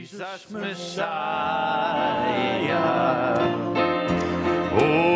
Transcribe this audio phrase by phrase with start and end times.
[0.00, 1.04] Jesus Messiah.
[4.72, 5.09] Oh,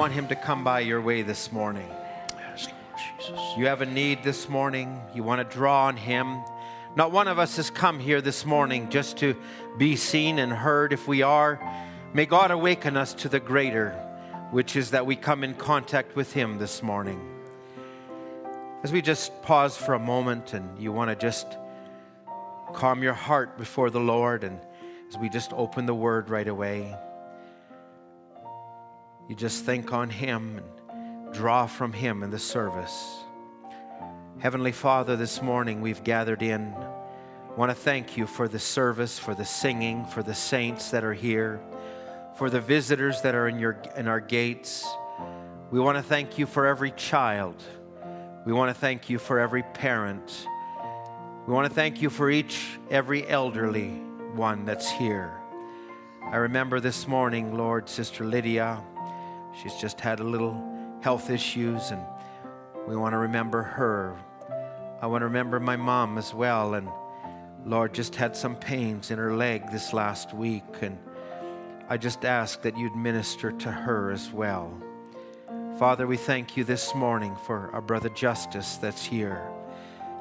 [0.00, 1.86] want him to come by your way this morning?
[1.86, 3.38] Yes, Lord Jesus.
[3.58, 4.98] You have a need this morning.
[5.14, 6.42] You want to draw on him.
[6.96, 9.36] Not one of us has come here this morning just to
[9.76, 10.94] be seen and heard.
[10.94, 11.60] If we are,
[12.14, 13.90] may God awaken us to the greater,
[14.52, 17.20] which is that we come in contact with him this morning.
[18.82, 21.46] As we just pause for a moment and you want to just
[22.72, 24.58] calm your heart before the Lord, and
[25.10, 26.96] as we just open the word right away,
[29.30, 33.14] you just think on him and draw from him in the service.
[34.40, 36.74] Heavenly Father, this morning we've gathered in.
[36.74, 41.04] I Want to thank you for the service, for the singing, for the saints that
[41.04, 41.60] are here,
[42.38, 44.84] for the visitors that are in your in our gates.
[45.70, 47.62] We want to thank you for every child.
[48.44, 50.44] We want to thank you for every parent.
[51.46, 53.90] We want to thank you for each every elderly
[54.34, 55.40] one that's here.
[56.24, 58.82] I remember this morning, Lord, Sister Lydia,
[59.52, 60.62] she's just had a little
[61.00, 62.02] health issues and
[62.86, 64.16] we want to remember her.
[65.00, 66.74] I want to remember my mom as well.
[66.74, 66.88] And
[67.64, 70.64] Lord, just had some pains in her leg this last week.
[70.82, 70.98] And
[71.88, 74.72] I just ask that you'd minister to her as well.
[75.78, 79.48] Father, we thank you this morning for our brother Justice that's here.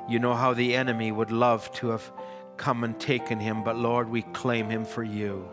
[0.07, 2.11] You know how the enemy would love to have
[2.57, 5.49] come and taken him, but Lord, we claim him for you.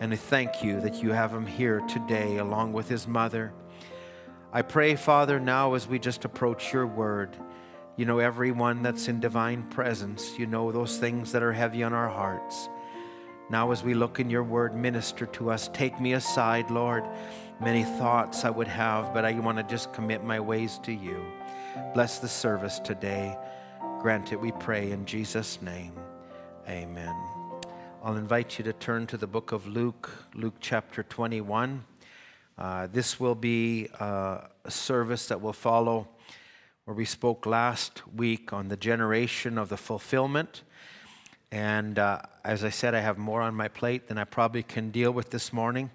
[0.00, 3.52] And I thank you that you have him here today along with his mother.
[4.52, 7.36] I pray, Father, now as we just approach your word,
[7.96, 10.38] you know everyone that's in divine presence.
[10.38, 12.68] You know those things that are heavy on our hearts.
[13.50, 15.68] Now, as we look in your word, minister to us.
[15.74, 17.04] Take me aside, Lord.
[17.60, 21.22] Many thoughts I would have, but I want to just commit my ways to you.
[21.92, 23.36] Bless the service today.
[24.00, 25.92] Grant it, we pray, in Jesus' name.
[26.68, 27.29] Amen.
[28.02, 31.84] I'll invite you to turn to the book of Luke, Luke chapter 21.
[32.56, 36.08] Uh, this will be uh, a service that will follow
[36.86, 40.62] where we spoke last week on the generation of the fulfillment.
[41.52, 44.90] And uh, as I said, I have more on my plate than I probably can
[44.90, 45.90] deal with this morning.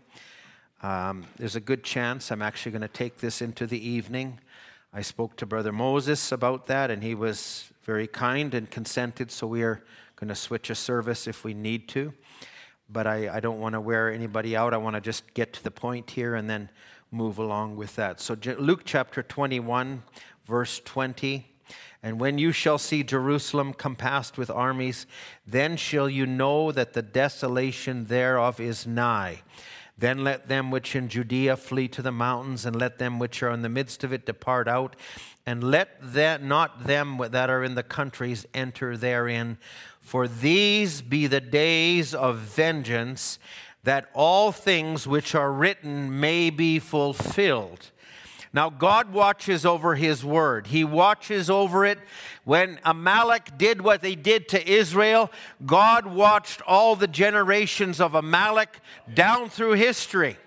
[0.84, 4.40] Um, there's a good chance I'm actually going to take this into the evening.
[4.94, 9.48] I spoke to Brother Moses about that, and he was very kind and consented, so
[9.48, 9.82] we are
[10.26, 12.12] going to switch a service if we need to.
[12.90, 14.74] But I, I don't want to wear anybody out.
[14.74, 16.70] I want to just get to the point here and then
[17.12, 18.20] move along with that.
[18.20, 20.02] So, Luke chapter 21,
[20.48, 21.46] verse 20.
[22.02, 25.06] And when you shall see Jerusalem compassed with armies,
[25.46, 29.42] then shall you know that the desolation thereof is nigh.
[29.98, 33.52] Then let them which in Judea flee to the mountains, and let them which are
[33.52, 34.96] in the midst of it depart out,
[35.46, 39.58] and let that not them that are in the countries enter therein.
[40.06, 43.40] For these be the days of vengeance,
[43.84, 47.90] that all things which are written may be fulfilled.
[48.54, 50.68] Now, God watches over His word.
[50.68, 51.98] He watches over it.
[52.44, 55.32] When Amalek did what they did to Israel,
[55.66, 58.80] God watched all the generations of Amalek
[59.12, 60.38] down through history.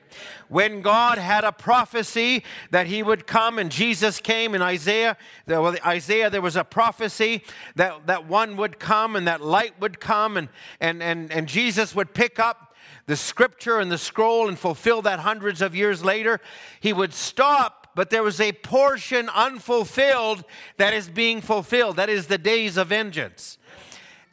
[0.49, 5.17] When God had a prophecy that He would come, and Jesus came in Isaiah,
[5.47, 7.43] well, Isaiah, there was a prophecy
[7.77, 10.49] that, that one would come and that light would come, and,
[10.81, 12.69] and, and, and Jesus would pick up
[13.07, 16.41] the scripture and the scroll and fulfill that hundreds of years later,
[16.81, 20.45] he would stop, but there was a portion unfulfilled
[20.77, 21.97] that is being fulfilled.
[21.97, 23.58] That is the days of vengeance.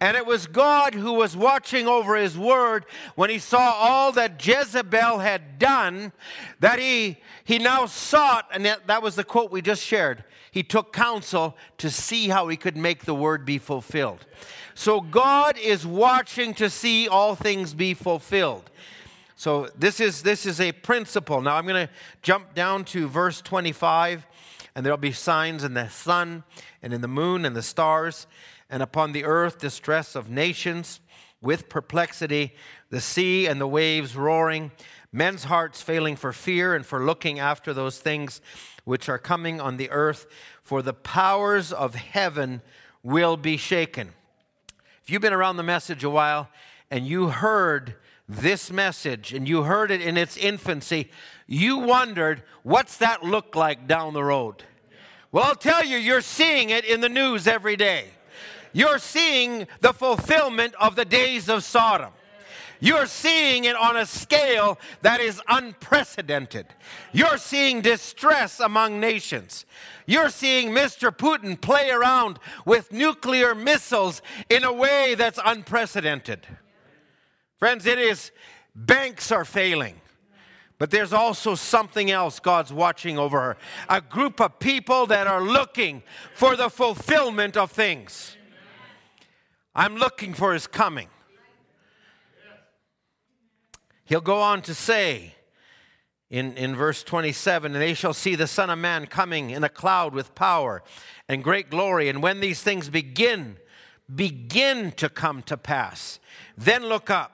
[0.01, 4.45] And it was God who was watching over his word when he saw all that
[4.45, 6.11] Jezebel had done,
[6.59, 10.25] that he, he now sought, and that, was the quote we just shared.
[10.51, 14.25] He took counsel to see how he could make the word be fulfilled.
[14.73, 18.69] So God is watching to see all things be fulfilled.
[19.37, 21.41] So this is this is a principle.
[21.41, 24.25] Now I'm going to jump down to verse 25
[24.75, 26.43] and there'll be signs in the sun
[26.81, 28.27] and in the moon and the stars
[28.69, 30.99] and upon the earth distress of nations
[31.41, 32.53] with perplexity
[32.89, 34.71] the sea and the waves roaring
[35.11, 38.41] men's hearts failing for fear and for looking after those things
[38.83, 40.27] which are coming on the earth
[40.61, 42.61] for the powers of heaven
[43.03, 44.09] will be shaken.
[45.03, 46.49] If you've been around the message a while
[46.89, 47.95] and you heard
[48.27, 51.11] this message and you heard it in its infancy,
[51.45, 54.63] you wondered, what's that look like down the road?
[55.31, 58.07] Well, I'll tell you, you're seeing it in the news every day.
[58.75, 62.11] You're seeing the fulfillment of the days of Sodom.
[62.81, 66.65] You're seeing it on a scale that is unprecedented.
[67.13, 69.65] You're seeing distress among nations.
[70.05, 71.09] You're seeing Mr.
[71.15, 76.45] Putin play around with nuclear missiles in a way that's unprecedented.
[77.57, 78.31] Friends, it is,
[78.75, 80.01] banks are failing.
[80.79, 83.57] But there's also something else God's watching over her.
[83.87, 88.35] A group of people that are looking for the fulfillment of things.
[89.75, 91.09] I'm looking for his coming.
[94.05, 95.35] He'll go on to say,
[96.29, 99.69] in, in verse 27 and they shall see the Son of Man coming in a
[99.69, 100.83] cloud with power
[101.29, 102.09] and great glory.
[102.09, 103.57] And when these things begin,
[104.13, 106.19] begin to come to pass,
[106.57, 107.31] then look up.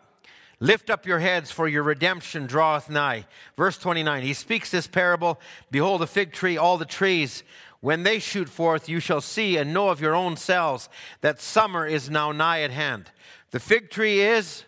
[0.59, 3.25] Lift up your heads, for your redemption draweth nigh.
[3.57, 5.39] Verse 29 He speaks this parable
[5.71, 7.43] Behold, the fig tree, all the trees,
[7.81, 10.87] when they shoot forth, you shall see and know of your own selves
[11.21, 13.11] that summer is now nigh at hand.
[13.49, 14.63] The fig tree is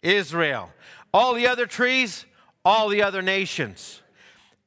[0.00, 0.70] Israel.
[1.12, 2.24] All the other trees,
[2.64, 4.00] all the other nations.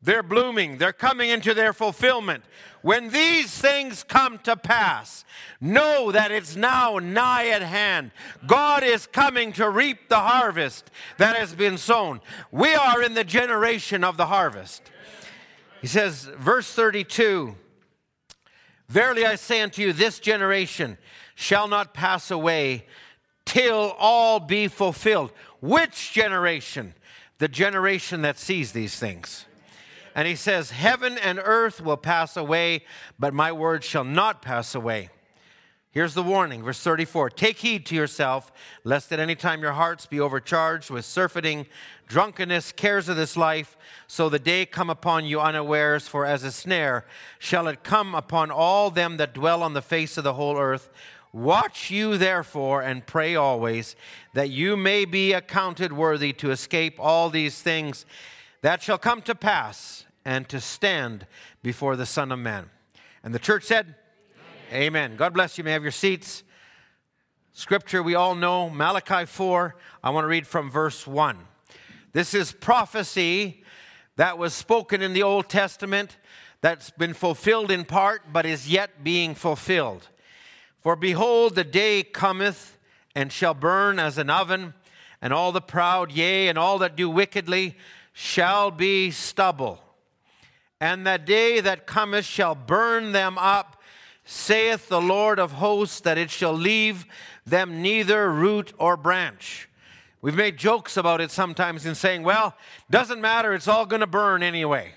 [0.02, 2.44] They're blooming, they're coming into their fulfillment.
[2.82, 5.26] When these things come to pass,
[5.60, 8.12] know that it's now nigh at hand.
[8.46, 12.22] God is coming to reap the harvest that has been sown.
[12.52, 14.84] We are in the generation of the harvest.
[15.82, 17.56] He says, verse 32
[18.90, 20.98] Verily I say unto you, this generation
[21.36, 22.86] shall not pass away
[23.46, 25.32] till all be fulfilled.
[25.60, 26.94] Which generation?
[27.40, 29.46] the generation that sees these things.
[30.16, 32.84] And he says, Heaven and earth will pass away,
[33.20, 35.10] but my word shall not pass away.
[35.92, 38.52] Here's the warning, verse 34 Take heed to yourself,
[38.84, 41.68] lest at any time your hearts be overcharged with surfeiting,
[42.08, 43.78] drunkenness, cares of this life,
[44.08, 47.06] so the day come upon you unawares, for as a snare
[47.38, 50.90] shall it come upon all them that dwell on the face of the whole earth.
[51.34, 53.96] Watch you therefore and pray always,
[54.34, 58.06] that you may be accounted worthy to escape all these things
[58.62, 61.28] that shall come to pass and to stand
[61.62, 62.70] before the Son of Man.
[63.24, 63.96] And the church said,
[64.72, 64.84] Amen.
[64.84, 65.16] Amen.
[65.18, 65.62] God bless you.
[65.62, 66.44] you may have your seats.
[67.54, 69.76] Scripture we all know, Malachi 4.
[70.04, 71.38] I want to read from verse 1.
[72.18, 73.64] This is prophecy
[74.16, 76.18] that was spoken in the Old Testament
[76.62, 80.08] that's been fulfilled in part, but is yet being fulfilled.
[80.80, 82.80] For behold, the day cometh
[83.14, 84.74] and shall burn as an oven,
[85.22, 87.78] and all the proud, yea, and all that do wickedly,
[88.14, 89.80] shall be stubble.
[90.82, 93.80] And the day that cometh shall burn them up,
[94.26, 97.06] saith the Lord of hosts, that it shall leave
[97.46, 99.70] them neither root or branch.
[100.22, 102.56] We've made jokes about it sometimes in saying, well,
[102.90, 104.94] doesn't matter, it's all going to burn anyway.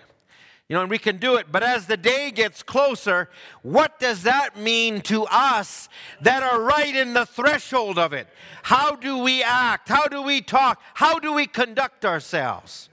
[0.69, 1.47] You know, and we can do it.
[1.51, 3.29] But as the day gets closer,
[3.63, 5.89] what does that mean to us
[6.21, 8.29] that are right in the threshold of it?
[8.63, 9.89] How do we act?
[9.89, 10.81] How do we talk?
[10.95, 12.89] How do we conduct ourselves?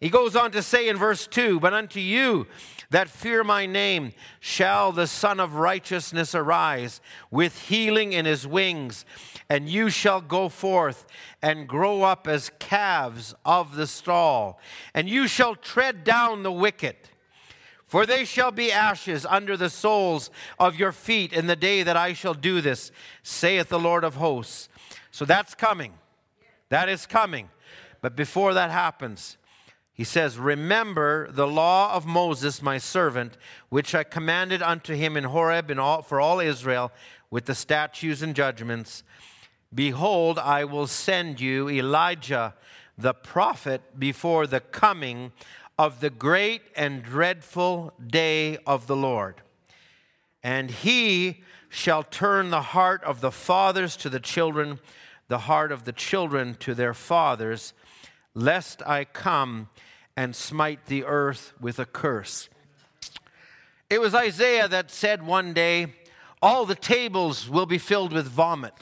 [0.00, 2.46] He goes on to say in verse 2 But unto you
[2.90, 9.04] that fear my name shall the Sun of Righteousness arise with healing in his wings,
[9.50, 11.06] and you shall go forth
[11.42, 14.58] and grow up as calves of the stall,
[14.94, 16.96] and you shall tread down the wicked.
[17.86, 21.96] For they shall be ashes under the soles of your feet in the day that
[21.96, 22.92] I shall do this,
[23.22, 24.68] saith the Lord of hosts.
[25.10, 25.94] So that's coming.
[26.68, 27.48] That is coming.
[28.02, 29.38] But before that happens,
[29.98, 33.36] he says, Remember the law of Moses, my servant,
[33.68, 36.90] which I commanded unto him in Horeb in all, for all Israel,
[37.30, 39.02] with the statutes and judgments
[39.74, 42.54] Behold, I will send you Elijah
[42.96, 45.32] the prophet before the coming
[45.78, 49.42] of the great and dreadful day of the Lord.
[50.42, 54.80] And he shall turn the heart of the fathers to the children,
[55.28, 57.74] the heart of the children to their fathers,
[58.34, 59.68] lest I come
[60.18, 62.48] and smite the earth with a curse.
[63.88, 65.94] It was Isaiah that said one day,
[66.42, 68.74] All the tables will be filled with vomit.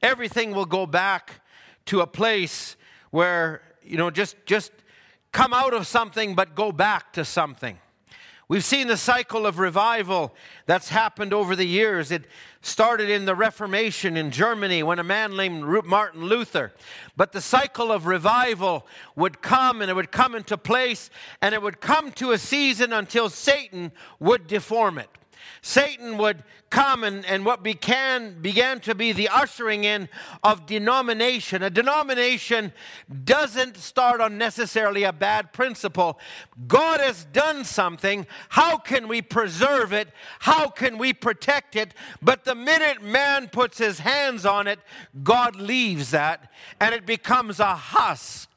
[0.00, 1.40] Everything will go back
[1.86, 2.76] to a place
[3.10, 4.70] where, you know, just, just
[5.32, 7.76] come out of something but go back to something.
[8.50, 10.34] We've seen the cycle of revival
[10.66, 12.10] that's happened over the years.
[12.10, 12.24] It
[12.62, 16.72] started in the Reformation in Germany when a man named Martin Luther.
[17.16, 21.62] But the cycle of revival would come and it would come into place and it
[21.62, 25.10] would come to a season until Satan would deform it.
[25.62, 30.08] Satan would come and, and what began, began to be the ushering in
[30.42, 31.62] of denomination.
[31.62, 32.72] A denomination
[33.24, 36.18] doesn't start on necessarily a bad principle.
[36.68, 38.26] God has done something.
[38.50, 40.08] How can we preserve it?
[40.40, 41.92] How can we protect it?
[42.22, 44.78] But the minute man puts his hands on it,
[45.22, 48.49] God leaves that and it becomes a husk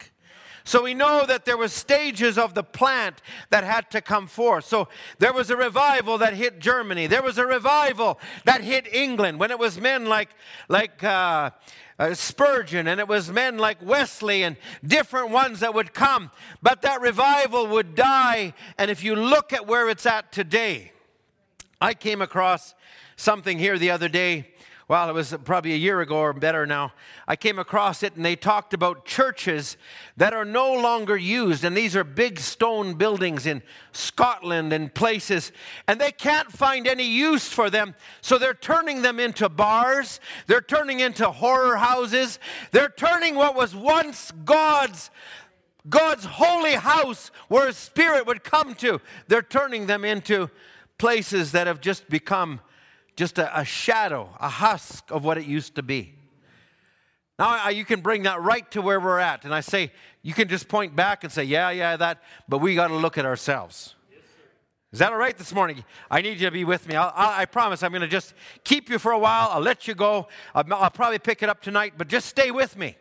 [0.65, 4.65] so we know that there were stages of the plant that had to come forth.
[4.65, 4.87] So
[5.19, 7.07] there was a revival that hit Germany.
[7.07, 10.29] There was a revival that hit England when it was men like,
[10.69, 11.51] like uh,
[11.99, 14.55] uh, Spurgeon and it was men like Wesley and
[14.85, 16.31] different ones that would come.
[16.61, 18.53] But that revival would die.
[18.77, 20.93] And if you look at where it's at today,
[21.81, 22.73] I came across
[23.17, 24.52] something here the other day
[24.89, 26.91] well, it was probably a year ago or better now.
[27.27, 29.77] I came across it and they talked about churches
[30.17, 31.63] that are no longer used.
[31.63, 33.63] And these are big stone buildings in
[33.93, 35.53] Scotland and places.
[35.87, 37.95] And they can't find any use for them.
[38.21, 42.37] So they're turning them into bars, they're turning into horror houses,
[42.71, 45.09] they're turning what was once God's.
[45.89, 50.49] God's holy house where his spirit would come to, they're turning them into
[50.97, 52.61] places that have just become
[53.15, 56.15] just a, a shadow, a husk of what it used to be.
[57.39, 59.43] Now, you can bring that right to where we're at.
[59.43, 59.91] And I say,
[60.21, 63.17] you can just point back and say, yeah, yeah, that, but we got to look
[63.17, 63.95] at ourselves.
[64.91, 65.83] Is that all right this morning?
[66.11, 66.95] I need you to be with me.
[66.95, 69.49] I'll, i I promise I'm going to just keep you for a while.
[69.51, 70.27] I'll let you go.
[70.53, 72.95] I'll, I'll probably pick it up tonight, but just stay with me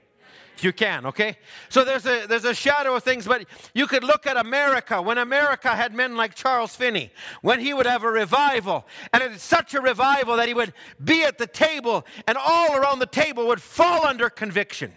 [0.61, 1.39] you can, okay?
[1.69, 5.01] So there's a, there's a shadow of things, but you could look at America.
[5.01, 9.43] When America had men like Charles Finney, when he would have a revival, and it's
[9.43, 13.47] such a revival that he would be at the table, and all around the table
[13.49, 14.93] would fall under conviction.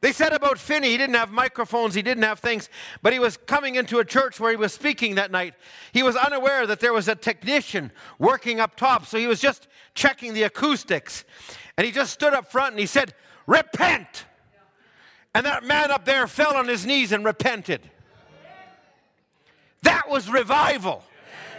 [0.00, 2.70] They said about Finney, he didn't have microphones, he didn't have things,
[3.02, 5.54] but he was coming into a church where he was speaking that night.
[5.92, 9.68] He was unaware that there was a technician working up top, so he was just
[9.94, 11.24] checking the acoustics.
[11.76, 13.14] And he just stood up front and he said,
[13.46, 14.24] Repent!
[15.34, 17.88] And that man up there fell on his knees and repented.
[19.82, 21.04] That was revival.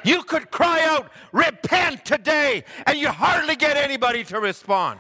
[0.04, 5.00] You could cry out, repent today, and you hardly get anybody to respond.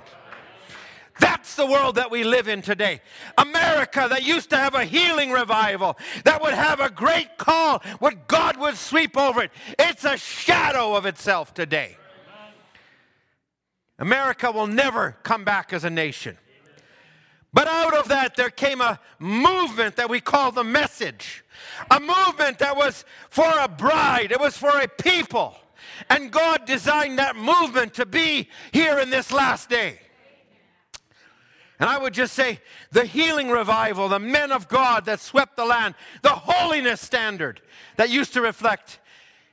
[1.19, 3.01] That's the world that we live in today.
[3.37, 8.27] America that used to have a healing revival, that would have a great call, what
[8.27, 9.51] God would sweep over it.
[9.77, 11.97] It's a shadow of itself today.
[13.99, 16.37] America will never come back as a nation.
[17.53, 21.43] But out of that, there came a movement that we call the message.
[21.89, 25.55] A movement that was for a bride, it was for a people.
[26.10, 30.00] And God designed that movement to be here in this last day.
[31.79, 32.60] And I would just say
[32.91, 37.60] the healing revival, the men of God that swept the land, the holiness standard
[37.98, 39.00] that used to reflect,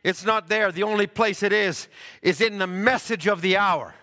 [0.05, 0.71] it's not there.
[0.71, 1.89] The only place it is
[2.21, 3.95] is in the message of the hour.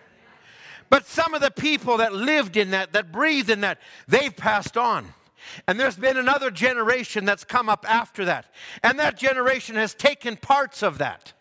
[0.88, 4.76] But some of the people that lived in that, that breathed in that, they've passed
[4.76, 5.12] on.
[5.66, 8.52] And there's been another generation that's come up after that.
[8.82, 11.32] And that generation has taken parts of that.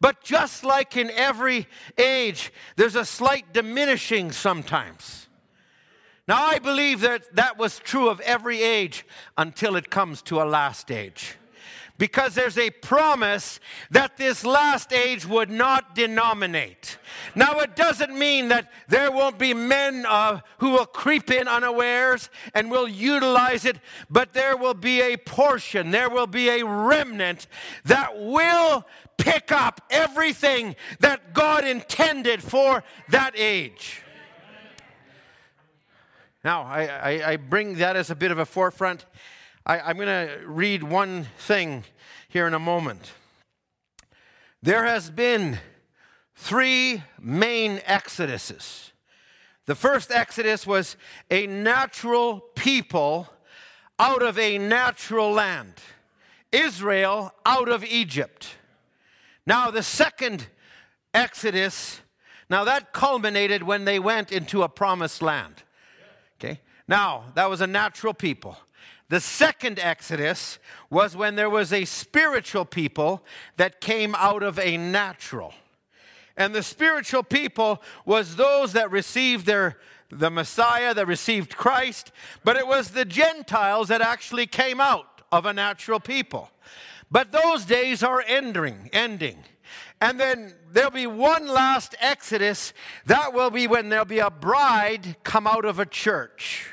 [0.00, 5.28] But just like in every age, there's a slight diminishing sometimes.
[6.26, 9.04] Now, I believe that that was true of every age
[9.36, 11.36] until it comes to a last age
[12.02, 13.60] because there's a promise
[13.92, 16.98] that this last age would not denominate.
[17.36, 22.28] Now, it doesn't mean that there won't be men uh, who will creep in unawares
[22.54, 23.76] and will utilize it,
[24.10, 27.46] but there will be a portion, there will be a remnant
[27.84, 28.84] that will
[29.16, 34.02] pick up everything that God intended for that age.
[36.42, 39.06] Now, I, I, I bring that as a bit of a forefront
[39.64, 41.84] I, am going to read one thing
[42.32, 43.12] here in a moment.
[44.62, 45.58] There has been
[46.34, 48.92] three main exoduses.
[49.66, 50.96] The first Exodus was
[51.30, 53.28] a natural people
[53.98, 55.74] out of a natural land.
[56.50, 58.56] Israel out of Egypt.
[59.44, 60.46] Now, the second
[61.12, 62.00] Exodus,
[62.48, 65.64] now that culminated when they went into a promised land.
[66.40, 66.60] Okay?
[66.88, 68.56] Now, that was a natural people.
[69.12, 73.22] The second Exodus was when there was a spiritual people
[73.58, 75.52] that came out of a natural.
[76.34, 79.76] And the spiritual people was those that received their
[80.08, 82.10] the Messiah that received Christ,
[82.42, 86.50] but it was the Gentiles that actually came out of a natural people.
[87.10, 89.44] But those days are ending, ending.
[90.00, 92.72] And then there'll be one last exodus.
[93.04, 96.70] That will be when there'll be a bride come out of a church.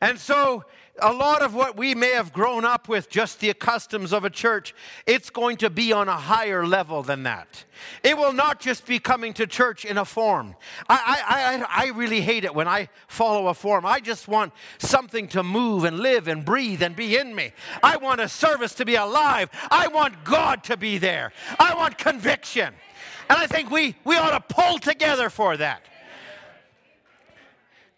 [0.00, 0.64] And so
[1.00, 4.30] a lot of what we may have grown up with, just the customs of a
[4.30, 4.74] church,
[5.06, 7.64] it's going to be on a higher level than that.
[8.02, 10.56] It will not just be coming to church in a form.
[10.88, 13.84] I, I, I, I really hate it when I follow a form.
[13.84, 17.52] I just want something to move and live and breathe and be in me.
[17.82, 19.50] I want a service to be alive.
[19.70, 21.32] I want God to be there.
[21.58, 22.72] I want conviction.
[23.28, 25.82] And I think we, we ought to pull together for that.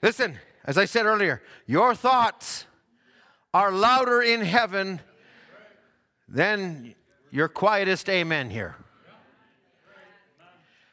[0.03, 2.67] Listen, as I said earlier, your thoughts
[3.59, 5.01] are louder in heaven
[6.29, 6.95] than
[7.33, 8.77] your quietest amen here.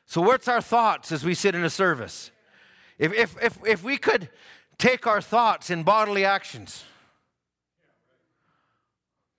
[0.08, 2.32] So, what's our thoughts as we sit in a service?
[2.98, 4.30] If, if, if, if we could
[4.80, 6.84] take our thoughts in bodily actions,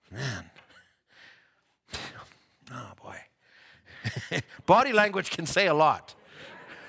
[0.09, 0.49] man,
[2.71, 3.17] oh boy.
[4.65, 6.15] Body language can say a lot.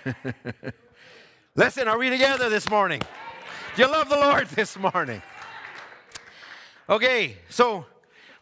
[1.57, 3.03] Listen, are we together this morning?
[3.75, 5.21] Do you love the Lord this morning?
[6.91, 7.85] Okay, so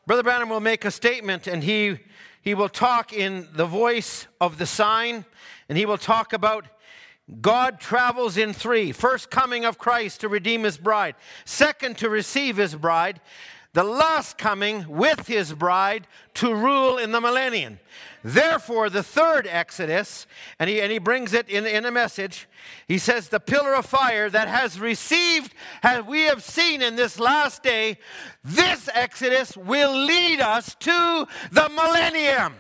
[0.07, 1.99] Brother Branham will make a statement and he,
[2.43, 5.25] he will talk in the voice of the sign
[5.69, 6.65] and he will talk about
[7.41, 8.93] God travels in three.
[8.93, 13.21] First coming of Christ to redeem his bride, second, to receive his bride,
[13.77, 17.79] the last coming with his bride to rule in the millennium.
[18.25, 20.27] Therefore, the third Exodus,
[20.59, 22.49] and he, and he brings it in, in a message,
[22.89, 27.21] he says, The pillar of fire that has received, as we have seen in this
[27.21, 27.99] last day,
[28.43, 32.55] this Exodus will lead us to the millennium.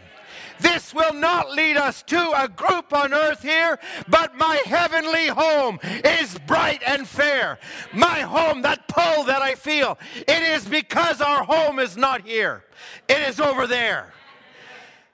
[0.60, 5.78] This will not lead us to a group on earth here, but my heavenly home
[5.82, 7.58] is bright and fair.
[7.92, 12.64] My home, that pull that I feel, it is because our home is not here,
[13.08, 14.12] it is over there.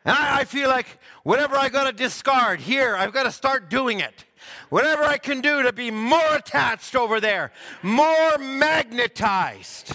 [0.05, 3.71] And I, I feel like whatever I got to discard here, I've got to start
[3.71, 4.25] doing it.
[4.71, 7.53] Whatever I can do to be more attached over there,
[7.83, 9.95] more magnetized.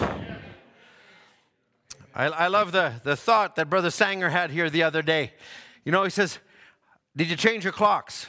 [2.18, 5.34] I, I love the, the thought that Brother Sanger had here the other day.
[5.86, 6.40] You know, he says,
[7.16, 8.26] Did you change your clocks?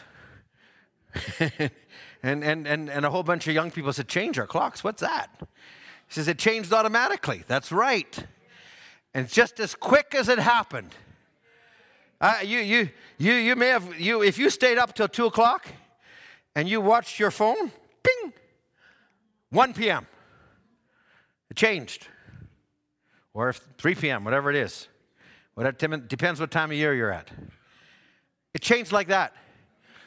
[1.41, 4.85] and, and, and, and a whole bunch of young people said, Change our clocks?
[4.85, 5.31] What's that?
[5.41, 5.47] He
[6.11, 7.45] says, It changed automatically.
[7.49, 8.27] That's right.
[9.15, 10.95] And just as quick as it happened,
[12.21, 15.67] uh, you, you, you, you may have, you, if you stayed up till 2 o'clock
[16.55, 17.73] and you watched your phone,
[18.03, 18.35] ping,
[19.49, 20.07] 1 p.m.
[21.51, 22.07] It changed.
[23.39, 24.89] Or if 3 p.m., whatever it is.
[25.55, 27.29] Whatever, depends what time of year you're at.
[28.53, 29.33] It changed like that.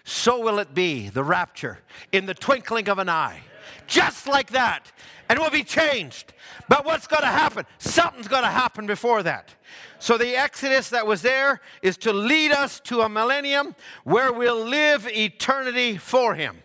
[0.03, 1.79] So will it be, the rapture,
[2.11, 3.39] in the twinkling of an eye.
[3.87, 4.91] Just like that.
[5.29, 6.33] And will be changed.
[6.67, 7.65] But what's going to happen?
[7.77, 9.55] Something's going to happen before that.
[9.99, 14.65] So the Exodus that was there is to lead us to a millennium where we'll
[14.65, 16.57] live eternity for Him.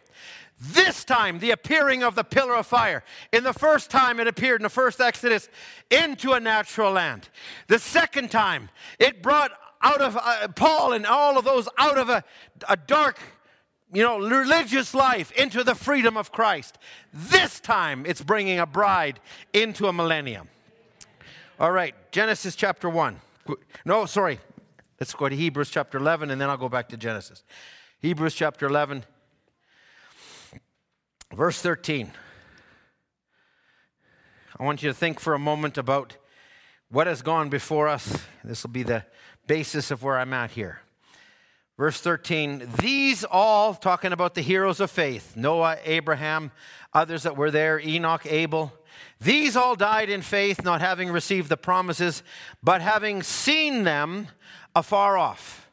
[0.59, 3.05] This time, the appearing of the pillar of fire.
[3.31, 5.51] In the first time, it appeared in the first Exodus
[5.91, 7.29] into a natural land.
[7.69, 9.51] The second time, it brought
[9.83, 12.25] out of uh, Paul and all of those out of a,
[12.69, 13.19] a dark,
[13.93, 16.79] you know, religious life into the freedom of Christ.
[17.13, 19.21] This time, it's bringing a bride
[19.53, 20.49] into a millennium.
[21.61, 23.21] All right, Genesis chapter 1.
[23.85, 24.41] No, sorry.
[24.99, 27.45] Let's go to Hebrews chapter 11 and then I'll go back to Genesis.
[28.01, 29.05] Hebrews chapter 11,
[31.35, 32.11] verse 13.
[34.59, 36.17] I want you to think for a moment about
[36.91, 38.25] what has gone before us.
[38.43, 39.05] This will be the
[39.47, 40.81] basis of where I'm at here.
[41.77, 46.53] Verse 13, these all, talking about the heroes of faith Noah, Abraham,
[46.95, 48.73] others that were there, Enoch, Abel
[49.21, 52.23] these all died in faith, not having received the promises,
[52.63, 54.29] but having seen them
[54.75, 55.71] afar off.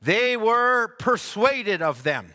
[0.00, 2.34] They were persuaded of them.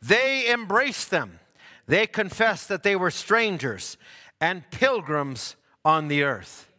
[0.00, 1.40] They embraced them.
[1.88, 3.96] They confessed that they were strangers
[4.40, 6.70] and pilgrims on the earth.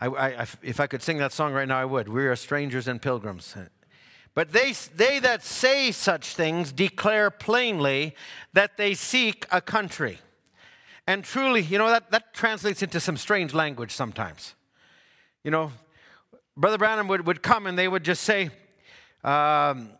[0.00, 2.08] I, I, if I could sing that song right now, I would.
[2.08, 3.56] We are strangers and pilgrims.
[4.34, 8.14] But they, they that say such things declare plainly
[8.52, 10.18] that they seek a country.
[11.06, 14.54] And truly, you know, that, that translates into some strange language sometimes.
[15.42, 15.72] You know,
[16.56, 18.50] Brother Branham would, would come and they would just say,
[19.24, 19.90] um,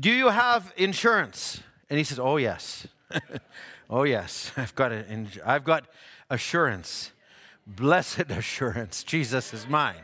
[0.00, 1.60] Do you have insurance?
[1.90, 2.86] And he says, Oh, yes.
[3.90, 4.52] oh, yes.
[4.56, 5.04] I've got, a,
[5.44, 5.86] I've got
[6.30, 7.12] assurance,
[7.66, 9.02] blessed assurance.
[9.02, 10.00] Jesus is mine.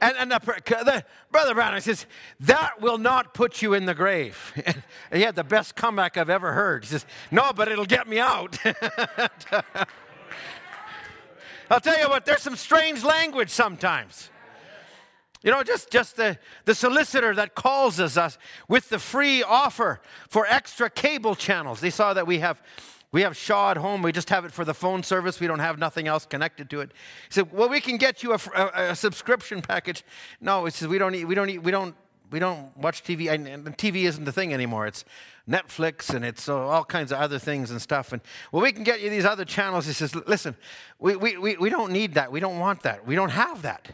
[0.00, 2.06] And, and the, the, Brother Branham says,
[2.40, 4.52] That will not put you in the grave.
[4.64, 4.84] And
[5.18, 6.84] he had the best comeback I've ever heard.
[6.84, 8.56] He says, No, but it'll get me out.
[11.68, 14.30] I'll tell you what, there's some strange language sometimes.
[15.42, 20.00] You know, just, just the, the solicitor that calls us, us with the free offer
[20.28, 21.80] for extra cable channels.
[21.80, 22.60] They saw that we have
[23.10, 24.02] we have Shaw at home.
[24.02, 25.40] We just have it for the phone service.
[25.40, 26.90] We don't have nothing else connected to it.
[27.28, 30.04] He said, "Well, we can get you a, a, a subscription package."
[30.40, 31.12] No, he says we don't.
[31.12, 31.46] Need, we don't.
[31.46, 31.94] Need, we don't.
[32.30, 33.32] We don't watch TV.
[33.32, 34.86] And TV isn't the thing anymore.
[34.86, 35.06] It's
[35.48, 38.12] Netflix and it's uh, all kinds of other things and stuff.
[38.12, 38.20] And
[38.52, 39.86] well, we can get you these other channels.
[39.86, 40.54] He says, "Listen,
[40.98, 42.30] we, we, we, we don't need that.
[42.30, 43.06] We don't want that.
[43.06, 43.88] We don't have that."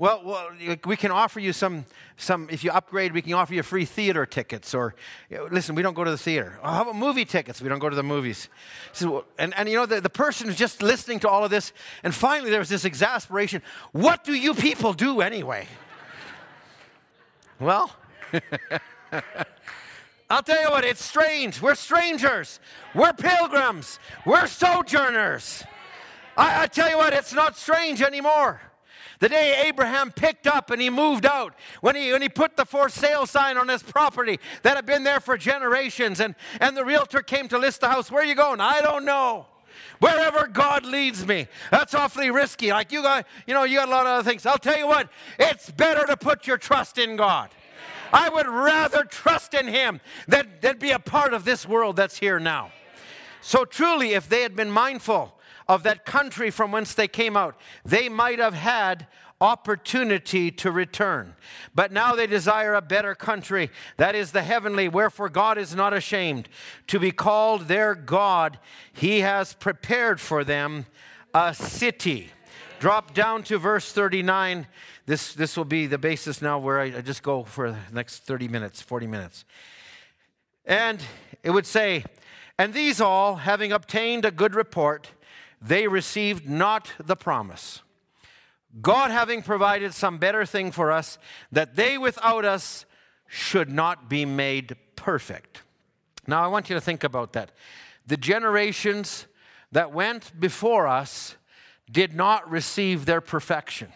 [0.00, 0.48] Well, well,
[0.86, 1.84] we can offer you some,
[2.16, 4.72] some, if you upgrade, we can offer you free theater tickets.
[4.72, 4.94] Or,
[5.50, 6.58] listen, we don't go to the theater.
[6.62, 7.60] Oh, how about movie tickets?
[7.60, 8.48] We don't go to the movies.
[8.94, 11.74] So, and, and you know, the, the person is just listening to all of this,
[12.02, 13.60] and finally there was this exasperation.
[13.92, 15.68] What do you people do anyway?
[17.60, 17.94] well,
[20.30, 21.60] I'll tell you what, it's strange.
[21.60, 22.58] We're strangers,
[22.94, 25.62] we're pilgrims, we're sojourners.
[26.38, 28.62] I, I tell you what, it's not strange anymore.
[29.20, 32.64] The day Abraham picked up and he moved out, when he, when he put the
[32.64, 36.84] for sale sign on his property that had been there for generations, and, and the
[36.84, 38.60] realtor came to list the house, where are you going?
[38.60, 39.46] I don't know.
[39.98, 41.46] Wherever God leads me.
[41.70, 42.70] That's awfully risky.
[42.70, 44.46] Like you got, you know, you got a lot of other things.
[44.46, 47.50] I'll tell you what, it's better to put your trust in God.
[48.12, 52.18] I would rather trust in Him than, than be a part of this world that's
[52.18, 52.72] here now.
[53.42, 55.34] So truly, if they had been mindful
[55.70, 59.06] of that country from whence they came out, they might have had
[59.40, 61.36] opportunity to return.
[61.72, 64.88] But now they desire a better country, that is the heavenly.
[64.88, 66.48] Wherefore God is not ashamed
[66.88, 68.58] to be called their God.
[68.92, 70.86] He has prepared for them
[71.32, 72.30] a city.
[72.80, 74.66] Drop down to verse 39.
[75.06, 78.24] This, this will be the basis now where I, I just go for the next
[78.24, 79.44] 30 minutes, 40 minutes.
[80.64, 81.00] And
[81.44, 82.04] it would say,
[82.58, 85.12] And these all, having obtained a good report,
[85.60, 87.82] they received not the promise.
[88.80, 91.18] God having provided some better thing for us,
[91.50, 92.86] that they without us
[93.26, 95.62] should not be made perfect.
[96.26, 97.50] Now, I want you to think about that.
[98.06, 99.26] The generations
[99.72, 101.36] that went before us
[101.90, 103.92] did not receive their perfection.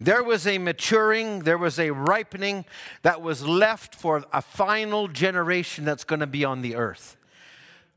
[0.00, 2.64] There was a maturing, there was a ripening
[3.02, 7.16] that was left for a final generation that's going to be on the earth.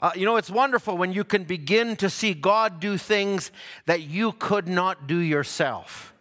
[0.01, 3.51] Uh, you know, it's wonderful when you can begin to see God do things
[3.85, 6.13] that you could not do yourself.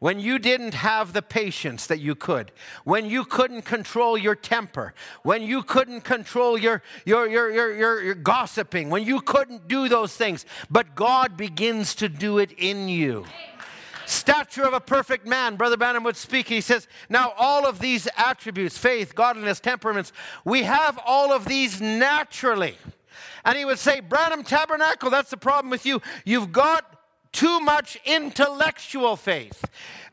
[0.00, 2.50] When you didn't have the patience that you could,
[2.82, 8.02] when you couldn't control your temper, when you couldn't control your, your, your, your, your,
[8.02, 12.88] your gossiping, when you couldn't do those things, but God begins to do it in
[12.88, 13.24] you
[14.04, 15.56] stature of a perfect man.
[15.56, 16.48] Brother Branham would speak.
[16.48, 20.12] He says, Now, all of these attributes faith, godliness, temperaments
[20.44, 22.76] we have all of these naturally.
[23.44, 26.00] And he would say, Branham Tabernacle, that's the problem with you.
[26.24, 26.98] You've got
[27.32, 29.64] too much intellectual faith.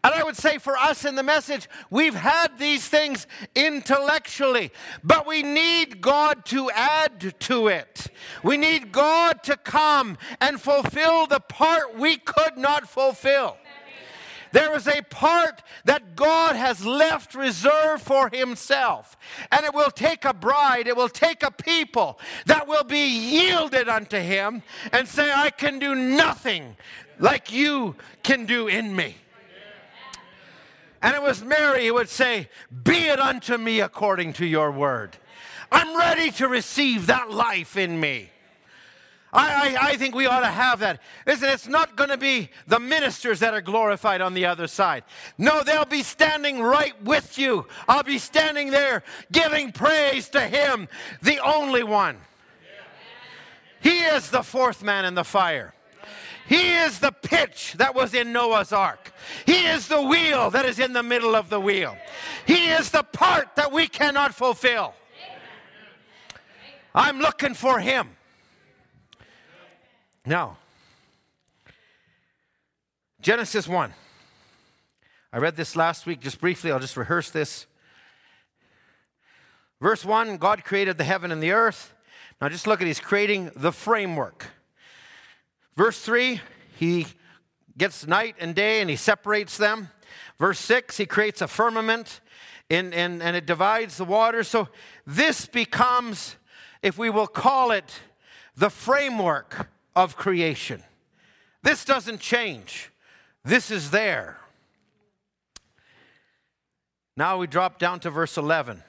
[0.04, 4.72] And I would say for us in the message, we've had these things intellectually,
[5.04, 8.08] but we need God to add to it.
[8.42, 13.58] We need God to come and fulfill the part we could not fulfill.
[14.52, 19.18] There is a part that God has left reserved for Himself.
[19.52, 23.88] And it will take a bride, it will take a people that will be yielded
[23.88, 26.76] unto Him and say, I can do nothing
[27.20, 29.16] like you can do in me.
[31.02, 32.50] And it was Mary who would say,
[32.84, 35.18] Be it unto me according to your word.
[35.72, 38.32] I'm ready to receive that life in me.
[39.32, 41.02] I, I, I, think we ought to have that.
[41.28, 45.04] Listen, it's not going to be the ministers that are glorified on the other side.
[45.38, 47.68] No, they'll be standing right with you.
[47.88, 50.88] I'll be standing there giving praise to Him,
[51.22, 52.18] the only one.
[53.82, 55.74] He is the fourth man in the fire.
[56.48, 59.14] He is the pitch that was in Noah's ark.
[59.46, 61.96] He is the wheel that is in the middle of the wheel.
[62.48, 64.96] He is the part that we cannot fulfill.
[66.96, 68.10] I'm looking for Him.
[70.26, 70.58] Now,
[73.22, 73.94] Genesis 1.
[75.32, 76.72] I read this last week just briefly.
[76.72, 77.68] I'll just rehearse this.
[79.82, 81.94] Verse 1 God created the heaven and the earth.
[82.42, 84.48] Now just look at He's creating the framework.
[85.78, 86.42] Verse 3
[86.78, 87.08] He
[87.78, 89.90] gets night and day and He separates them.
[90.38, 92.20] Verse 6 He creates a firmament
[92.70, 94.48] and, and, and it divides the waters.
[94.48, 94.68] So
[95.06, 96.36] this becomes,
[96.82, 98.00] if we will call it,
[98.56, 100.84] the framework of creation.
[101.64, 102.92] This doesn't change,
[103.44, 104.38] this is there.
[107.18, 108.82] Now we drop down to verse 11.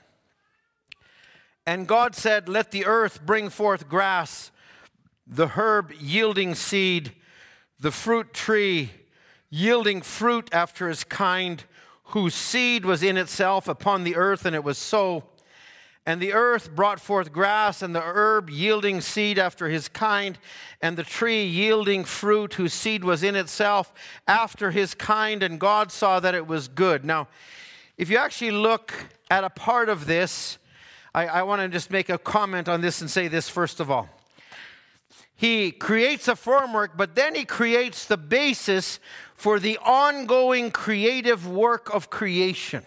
[1.66, 4.52] And God said, Let the earth bring forth grass,
[5.26, 7.12] the herb yielding seed,
[7.80, 8.90] the fruit tree
[9.50, 11.64] yielding fruit after his kind,
[12.04, 15.24] whose seed was in itself upon the earth, and it was so.
[16.06, 20.38] And the earth brought forth grass, and the herb yielding seed after his kind,
[20.80, 23.92] and the tree yielding fruit, whose seed was in itself
[24.26, 25.42] after his kind.
[25.42, 27.04] And God saw that it was good.
[27.04, 27.28] Now,
[27.98, 28.94] if you actually look
[29.30, 30.58] at a part of this,
[31.14, 33.90] I, I want to just make a comment on this and say this first of
[33.90, 34.08] all.
[35.36, 39.00] He creates a framework, but then he creates the basis
[39.34, 42.84] for the ongoing creative work of creation.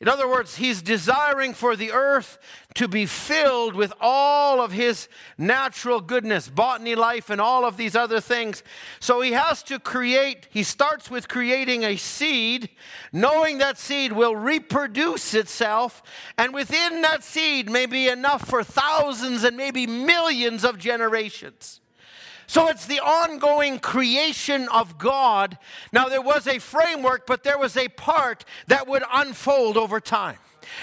[0.00, 2.38] In other words, he's desiring for the earth
[2.74, 7.94] to be filled with all of his natural goodness, botany life, and all of these
[7.94, 8.62] other things.
[8.98, 12.70] So he has to create, he starts with creating a seed,
[13.12, 16.02] knowing that seed will reproduce itself,
[16.38, 21.82] and within that seed may be enough for thousands and maybe millions of generations.
[22.50, 25.56] So it's the ongoing creation of God.
[25.92, 30.36] Now, there was a framework, but there was a part that would unfold over time.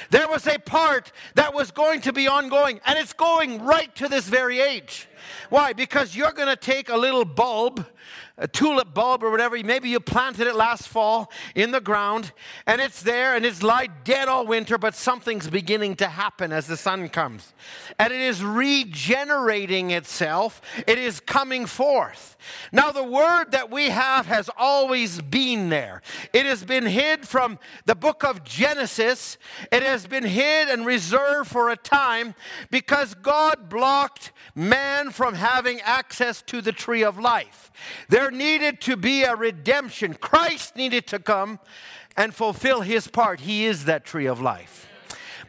[0.09, 4.07] There was a part that was going to be ongoing, and it's going right to
[4.07, 5.09] this very age.
[5.49, 5.73] Why?
[5.73, 7.85] Because you're going to take a little bulb
[8.37, 9.57] a tulip bulb or whatever.
[9.63, 12.31] Maybe you planted it last fall in the ground
[12.67, 16.67] and it's there and it's lie dead all winter, but something's beginning to happen as
[16.67, 17.53] the sun comes.
[17.97, 22.37] And it is regenerating itself, it is coming forth.
[22.71, 26.01] Now, the word that we have has always been there.
[26.31, 29.37] It has been hid from the book of Genesis,
[29.71, 32.35] it has been hid and reserved for a time
[32.69, 37.71] because God blocked man from having access to the tree of life.
[38.07, 40.13] There needed to be a redemption.
[40.13, 41.59] Christ needed to come
[42.15, 43.39] and fulfill his part.
[43.39, 44.87] He is that tree of life.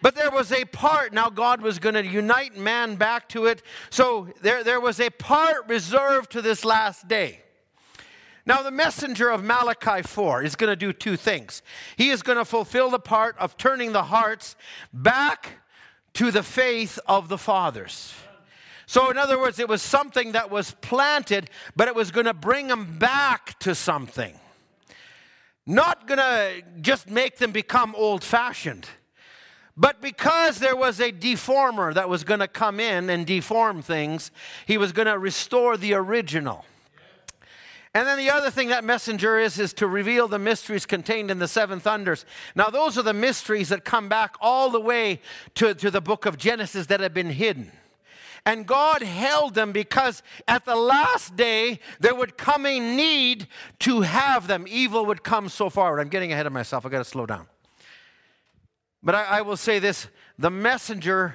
[0.00, 3.62] But there was a part, now God was going to unite man back to it.
[3.90, 7.42] So there, there was a part reserved to this last day.
[8.46, 11.60] Now, the messenger of Malachi 4 is going to do two things.
[11.96, 14.56] He is going to fulfill the part of turning the hearts
[14.94, 15.60] back
[16.14, 18.14] to the faith of the fathers.
[18.88, 22.32] So, in other words, it was something that was planted, but it was going to
[22.32, 24.34] bring them back to something.
[25.66, 28.88] Not going to just make them become old fashioned.
[29.76, 34.30] But because there was a deformer that was going to come in and deform things,
[34.64, 36.64] he was going to restore the original.
[37.92, 41.40] And then the other thing that messenger is, is to reveal the mysteries contained in
[41.40, 42.24] the seven thunders.
[42.54, 45.20] Now, those are the mysteries that come back all the way
[45.56, 47.70] to, to the book of Genesis that have been hidden.
[48.48, 53.46] And God held them because at the last day there would come a need
[53.80, 54.64] to have them.
[54.66, 56.00] Evil would come so far.
[56.00, 56.86] I'm getting ahead of myself.
[56.86, 57.46] I've got to slow down.
[59.02, 60.06] But I, I will say this
[60.38, 61.34] the messenger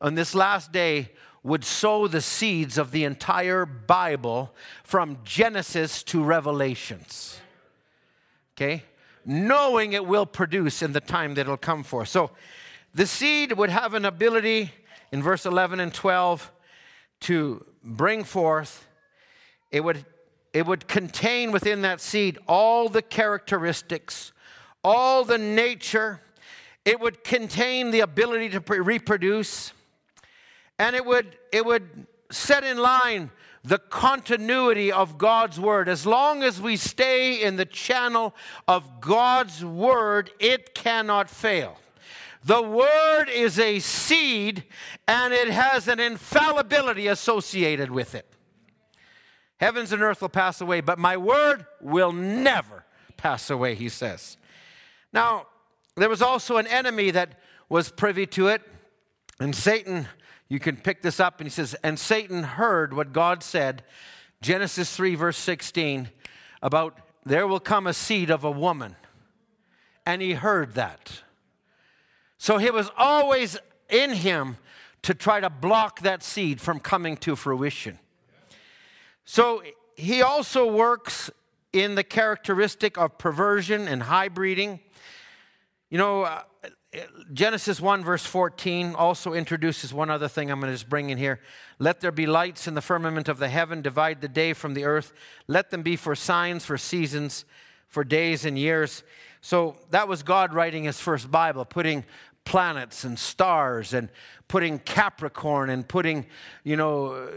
[0.00, 1.10] on this last day
[1.42, 7.40] would sow the seeds of the entire Bible from Genesis to Revelations.
[8.54, 8.84] Okay?
[9.26, 12.06] Knowing it will produce in the time that it'll come for.
[12.06, 12.30] So
[12.94, 14.70] the seed would have an ability
[15.10, 16.51] in verse 11 and 12
[17.22, 18.86] to bring forth,
[19.70, 20.04] it would,
[20.52, 24.32] it would contain within that seed all the characteristics,
[24.84, 26.20] all the nature.
[26.84, 29.72] It would contain the ability to reproduce,
[30.78, 33.30] and it would, it would set in line
[33.64, 35.88] the continuity of God's Word.
[35.88, 38.34] As long as we stay in the channel
[38.66, 41.78] of God's Word, it cannot fail.
[42.44, 44.64] The Word is a seed
[45.06, 48.26] and it has an infallibility associated with it.
[49.58, 52.84] Heavens and earth will pass away, but my Word will never
[53.16, 54.36] pass away, he says.
[55.12, 55.46] Now,
[55.96, 58.62] there was also an enemy that was privy to it,
[59.38, 60.08] and Satan,
[60.48, 63.84] you can pick this up, and he says, And Satan heard what God said,
[64.40, 66.10] Genesis 3, verse 16,
[66.60, 68.96] about there will come a seed of a woman.
[70.04, 71.22] And he heard that.
[72.42, 73.56] So it was always
[73.88, 74.56] in him
[75.02, 78.00] to try to block that seed from coming to fruition.
[79.24, 79.62] So
[79.94, 81.30] he also works
[81.72, 84.80] in the characteristic of perversion and high breeding.
[85.88, 86.42] You know, uh,
[87.32, 91.18] Genesis 1, verse 14, also introduces one other thing I'm going to just bring in
[91.18, 91.38] here.
[91.78, 94.84] Let there be lights in the firmament of the heaven, divide the day from the
[94.84, 95.12] earth.
[95.46, 97.44] Let them be for signs, for seasons,
[97.86, 99.04] for days and years.
[99.42, 102.04] So that was God writing his first Bible, putting
[102.44, 104.08] planets and stars and
[104.48, 106.26] putting Capricorn and putting,
[106.64, 107.28] you know,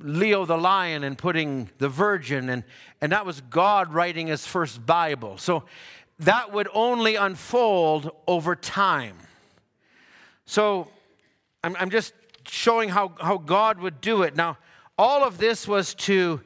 [0.00, 2.50] Leo the lion and putting the virgin.
[2.50, 2.64] And,
[3.00, 5.38] and that was God writing his first Bible.
[5.38, 5.64] So
[6.18, 9.16] that would only unfold over time.
[10.46, 10.88] So
[11.62, 12.12] I'm, I'm just
[12.46, 14.36] showing how, how God would do it.
[14.36, 14.58] Now,
[14.98, 16.40] all of this was to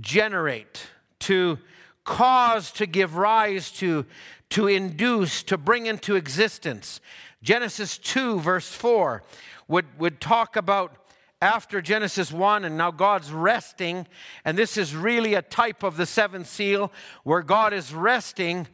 [0.00, 0.86] generate,
[1.20, 1.58] to
[2.04, 4.06] cause, to give rise to,
[4.50, 7.00] to induce, to bring into existence.
[7.42, 9.22] Genesis 2, verse 4,
[9.68, 10.96] would, would talk about
[11.42, 14.06] after Genesis 1, and now God's resting,
[14.44, 16.92] and this is really a type of the seventh seal
[17.24, 18.68] where God is resting.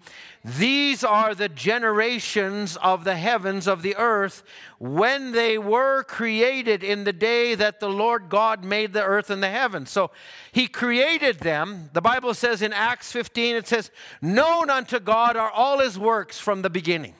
[0.44, 4.42] These are the generations of the heavens of the earth
[4.80, 9.40] when they were created in the day that the Lord God made the earth and
[9.40, 9.92] the heavens.
[9.92, 10.10] So
[10.50, 11.90] he created them.
[11.92, 16.40] The Bible says in Acts 15, it says, Known unto God are all his works
[16.40, 17.14] from the beginning.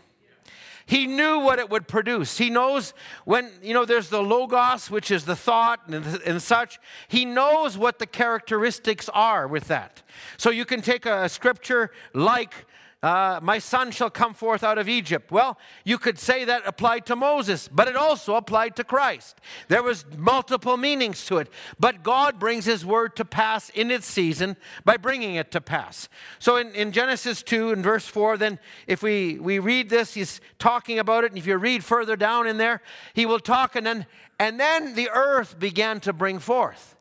[0.87, 2.38] He knew what it would produce.
[2.38, 2.94] He knows
[3.25, 6.79] when, you know, there's the logos, which is the thought and, and such.
[7.09, 10.03] He knows what the characteristics are with that.
[10.37, 12.66] So you can take a scripture like
[13.07, 15.31] uh, my son shall come forth out of Egypt.
[15.31, 19.38] Well, you could say that applied to Moses, but it also applied to Christ.
[19.69, 24.07] There was multiple meanings to it, but God brings his word to pass in its
[24.07, 26.09] season by bringing it to pass.
[26.40, 30.40] So in, in Genesis 2 and verse 4, then if we, we read this, he's
[30.59, 32.83] talking about it, and if you read further down in there,
[33.14, 34.07] he will talk, and then,
[34.40, 36.97] and then the earth began to bring forth.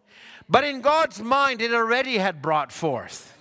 [0.47, 3.34] But in God's mind, it already had brought forth.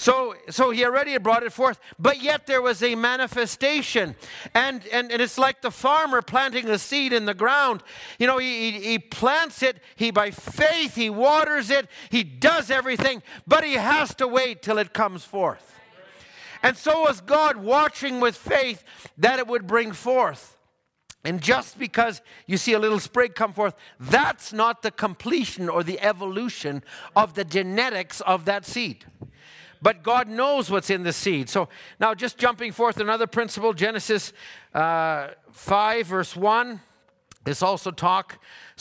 [0.00, 4.16] So, so he already had brought it forth, but yet there was a manifestation.
[4.54, 7.82] And, and, and it's like the farmer planting a seed in the ground.
[8.18, 13.22] You know, he, he plants it, he by faith, he waters it, he does everything,
[13.46, 15.78] but he has to wait till it comes forth.
[16.62, 18.82] And so was God watching with faith
[19.18, 20.56] that it would bring forth.
[21.24, 25.82] And just because you see a little sprig come forth, that's not the completion or
[25.82, 26.82] the evolution
[27.14, 29.04] of the genetics of that seed
[29.82, 31.48] but God knows what's in the seed.
[31.48, 34.32] So now, just jumping forth another principle Genesis
[34.74, 36.80] uh, 5, verse 1.
[37.44, 38.38] This also talk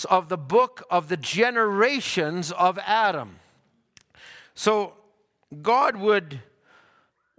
[0.09, 3.39] of the book of the generations of Adam.
[4.53, 4.93] So
[5.61, 6.41] God would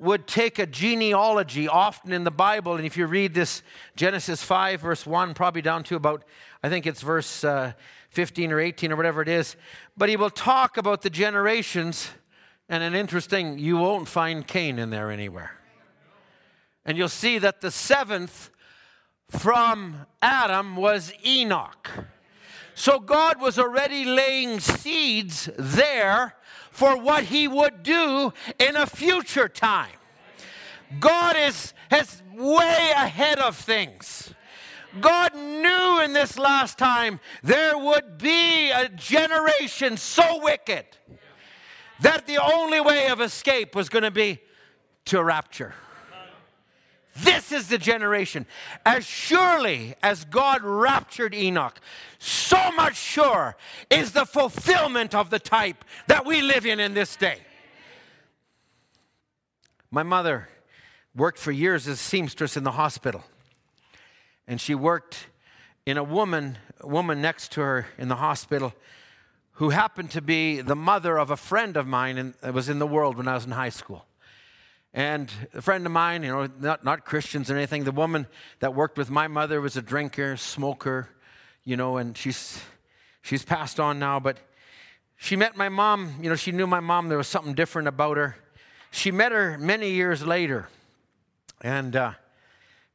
[0.01, 3.63] would take a genealogy often in the Bible, and if you read this
[3.97, 6.25] Genesis 5, verse 1, probably down to about,
[6.63, 7.75] I think it's verse uh,
[8.09, 9.57] 15 or 18 or whatever it is,
[9.99, 12.09] but he will talk about the generations
[12.71, 15.59] and an interesting, you won't find Cain in there anywhere.
[16.85, 18.49] And you'll see that the seventh
[19.29, 21.91] from Adam was Enoch.
[22.75, 26.37] So God was already laying seeds there
[26.71, 29.91] for what he would do in a future time.
[31.01, 34.33] God is has way ahead of things.
[35.01, 40.87] God knew in this last time there would be a generation so wicked
[42.03, 44.41] that the only way of escape was going to be
[45.07, 45.75] to rapture.
[47.17, 48.47] This is the generation.
[48.87, 51.81] As surely as God raptured Enoch,
[52.19, 53.57] so much sure
[53.91, 57.39] is the fulfillment of the type that we live in in this day.
[59.91, 60.49] My mother
[61.15, 63.25] worked for years as a seamstress in the hospital,
[64.47, 65.27] and she worked
[65.85, 68.73] in a woman, a woman next to her in the hospital
[69.61, 72.87] who happened to be the mother of a friend of mine and was in the
[72.87, 74.07] world when I was in high school.
[74.95, 78.27] And a friend of mine, you know, not, not Christians or anything, the woman
[78.61, 81.11] that worked with my mother was a drinker, smoker,
[81.63, 82.59] you know, and she's,
[83.21, 84.39] she's passed on now, but
[85.17, 88.17] she met my mom, you know, she knew my mom, there was something different about
[88.17, 88.37] her.
[88.91, 90.71] She met her many years later,
[91.61, 92.13] and uh,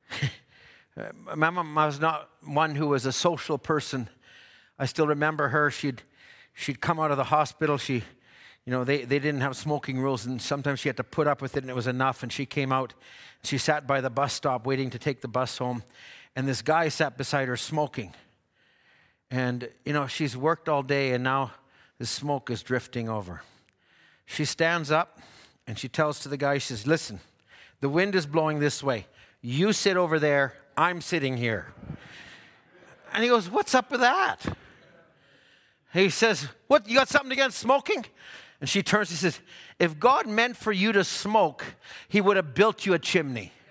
[1.36, 4.10] my mom was not one who was a social person.
[4.80, 5.70] I still remember her.
[5.70, 6.02] She'd
[6.56, 7.78] she'd come out of the hospital.
[7.78, 8.04] She,
[8.66, 11.42] you know, they, they didn't have smoking rules, and sometimes she had to put up
[11.42, 12.24] with it, and it was enough.
[12.24, 12.96] And she came out.
[13.44, 15.84] She sat by the bus stop waiting to take the bus home,
[16.36, 18.14] and this guy sat beside her smoking.
[19.30, 21.52] And, you know, she's worked all day, and now
[22.00, 23.42] the smoke is drifting over.
[24.26, 25.20] She stands up
[25.68, 27.20] and she tells to the guy, she says, Listen,
[27.80, 29.08] the wind is blowing this way.
[29.42, 31.74] You sit over there, I'm sitting here.
[33.14, 34.46] And he goes, What's up with that?
[35.96, 38.06] He says, What, you got something against smoking?
[38.60, 39.40] And she turns and says,
[39.80, 41.64] If God meant for you to smoke,
[42.10, 43.52] He would have built you a chimney.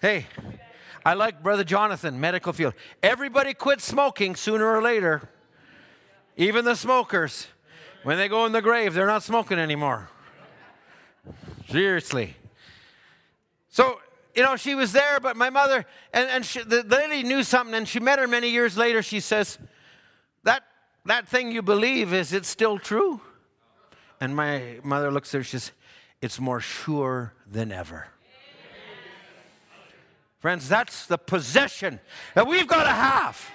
[0.00, 0.26] Hey,
[1.04, 2.72] I like Brother Jonathan, medical field.
[3.02, 5.28] Everybody quits smoking sooner or later.
[6.38, 7.48] Even the smokers.
[8.02, 10.08] When they go in the grave, they're not smoking anymore.
[11.68, 12.34] Seriously.
[13.68, 14.00] So,
[14.34, 15.84] you know, she was there, but my mother,
[16.14, 19.02] and, and she, the, lady knew something, and she met her many years later.
[19.02, 19.58] She says,
[20.44, 20.62] that,
[21.04, 23.20] that thing you believe, is it still true?
[24.20, 25.72] And my mother looks at her, she says,
[26.20, 28.08] It's more sure than ever.
[30.40, 32.00] Friends, that's the possession
[32.34, 33.50] that we've got to have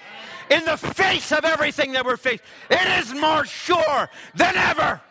[0.51, 2.45] in the face of everything that we're facing.
[2.69, 5.01] It is more sure than ever.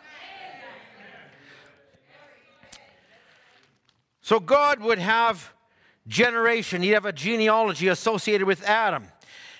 [4.21, 5.53] So God would have
[6.07, 9.07] generation, he'd have a genealogy associated with Adam.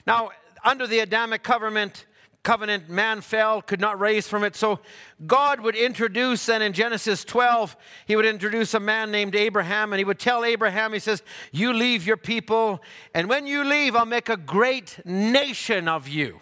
[0.08, 0.32] Now,
[0.66, 2.06] under the Adamic covenant,
[2.44, 4.56] covenant, man fell, could not raise from it.
[4.56, 4.80] So
[5.26, 10.00] God would introduce, and in Genesis 12, he would introduce a man named Abraham, and
[10.00, 12.82] he would tell Abraham, he says, You leave your people,
[13.14, 16.40] and when you leave, I'll make a great nation of you.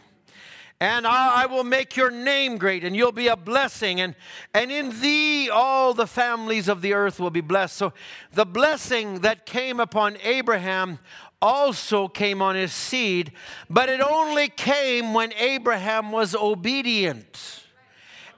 [0.83, 4.01] And I, will make your name great, and you'll be a blessing.
[4.01, 4.15] And,
[4.53, 7.77] and in thee, all the families of the earth will be blessed.
[7.77, 7.93] So,
[8.33, 10.99] the blessing that came upon Abraham
[11.43, 13.33] also came on his seed,
[13.69, 17.59] but it only came when Abraham was obedient.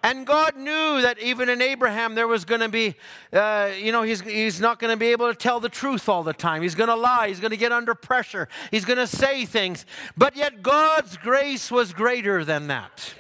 [0.02, 2.96] And God knew that even in Abraham there was going to be,
[3.32, 6.24] uh, you know, he's, he's not going to be able to tell the truth all
[6.24, 6.64] the time.
[6.64, 7.28] He's going to lie.
[7.28, 8.48] He's going to get under pressure.
[8.72, 9.86] He's going to say things.
[10.18, 13.14] But yet God's grace was greater than that.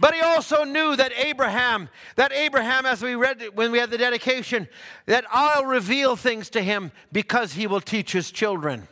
[0.00, 3.98] But he also knew that Abraham, that Abraham, as we read when we had the
[3.98, 4.68] dedication,
[5.06, 8.88] that I'll reveal things to him because he will teach his children.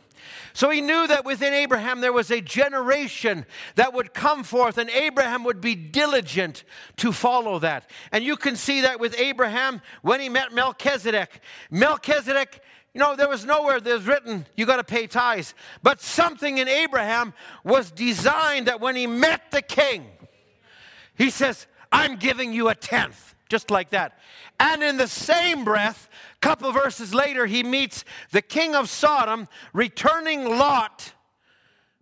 [0.55, 3.45] So he knew that within Abraham there was a generation
[3.75, 6.63] that would come forth, and Abraham would be diligent
[6.95, 7.89] to follow that.
[8.13, 11.41] And you can see that with Abraham when he met Melchizedek.
[11.69, 12.61] Melchizedek,
[12.93, 15.53] you know, there was nowhere there's written you got to pay tithes,
[15.83, 17.33] but something in Abraham
[17.65, 20.07] was designed that when he met the king,
[21.17, 24.19] he says, I'm giving you a tenth, just like that.
[24.59, 29.47] And in the same breath, a couple verses later, he meets the king of Sodom,
[29.73, 31.13] returning Lot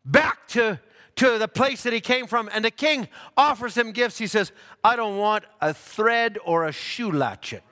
[0.06, 0.80] back to,
[1.16, 2.50] to the place that he came from.
[2.54, 4.18] And the king offers him gifts.
[4.18, 4.52] He says,
[4.84, 7.64] I don't want a thread or a shoe latchet.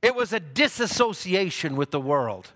[0.00, 2.52] It was a disassociation with the world.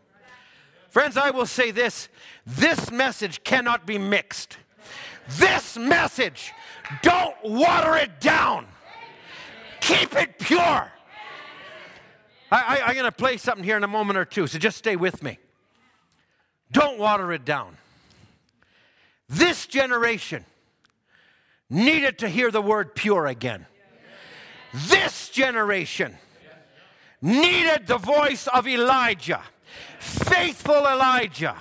[0.89, 2.09] Friends, I will say this
[2.47, 4.59] this message cannot be mixed.
[5.39, 6.53] This message,
[7.03, 8.67] don't water it down.
[9.83, 10.93] Keep it pure.
[12.51, 14.95] I, I'm going to play something here in a moment or two, so just stay
[14.95, 15.39] with me.
[16.71, 17.77] Don't water it down.
[19.29, 20.45] This generation
[21.69, 23.67] needed to hear the word pure again.
[24.73, 26.17] This generation
[27.21, 29.43] needed the voice of Elijah,
[29.99, 31.57] faithful Elijah.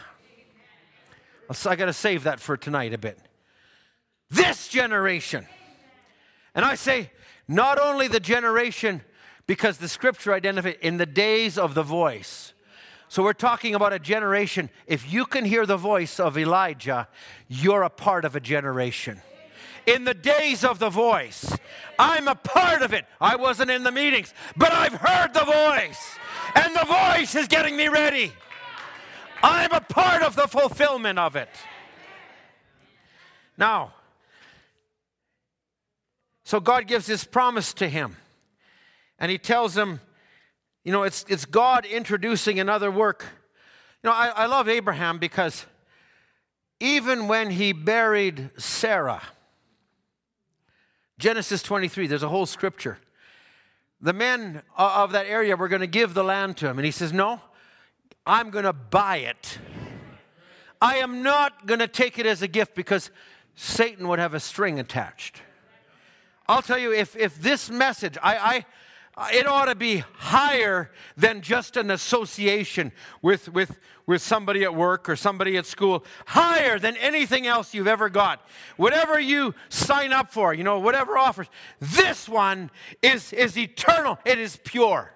[1.49, 3.17] I got to save that for tonight a bit.
[4.29, 5.47] This generation.
[6.53, 7.11] And I say,
[7.51, 9.01] not only the generation
[9.45, 12.53] because the scripture identifies in the days of the voice.
[13.09, 14.69] So we're talking about a generation.
[14.87, 17.09] If you can hear the voice of Elijah,
[17.49, 19.21] you're a part of a generation.
[19.85, 21.53] In the days of the voice,
[21.99, 23.05] I'm a part of it.
[23.19, 26.17] I wasn't in the meetings, but I've heard the voice,
[26.55, 28.31] and the voice is getting me ready.
[29.43, 31.49] I'm a part of the fulfillment of it.
[33.57, 33.93] Now,
[36.51, 38.17] so God gives this promise to him
[39.17, 40.01] and he tells him,
[40.83, 43.25] you know, it's, it's God introducing another work.
[44.03, 45.65] You know, I, I love Abraham because
[46.81, 49.21] even when he buried Sarah,
[51.17, 52.97] Genesis 23, there's a whole scripture.
[54.01, 56.77] The men of that area were going to give the land to him.
[56.77, 57.39] And he says, No,
[58.25, 59.57] I'm going to buy it.
[60.81, 63.09] I am not going to take it as a gift because
[63.55, 65.43] Satan would have a string attached.
[66.47, 68.65] I'll tell you, if, if this message, I,
[69.17, 74.73] I, it ought to be higher than just an association with, with, with somebody at
[74.73, 78.47] work or somebody at school, higher than anything else you've ever got.
[78.77, 81.47] Whatever you sign up for, you know, whatever offers,
[81.79, 82.71] this one
[83.01, 85.13] is, is eternal, it is pure.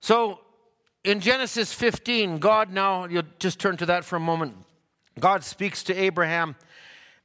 [0.00, 0.38] So
[1.02, 4.56] in Genesis 15, God now, you'll just turn to that for a moment.
[5.18, 6.54] God speaks to Abraham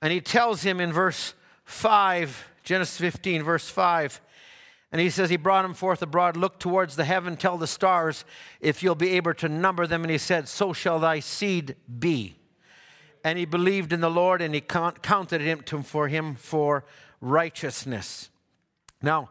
[0.01, 1.33] and he tells him in verse
[1.65, 4.21] 5 Genesis 15, verse 5.
[4.91, 8.25] And he says, He brought him forth abroad, look towards the heaven, tell the stars
[8.59, 10.03] if you'll be able to number them.
[10.03, 12.35] And he said, So shall thy seed be.
[13.23, 16.83] And he believed in the Lord, and he counted him to, for him for
[17.19, 18.29] righteousness.
[19.01, 19.29] Now,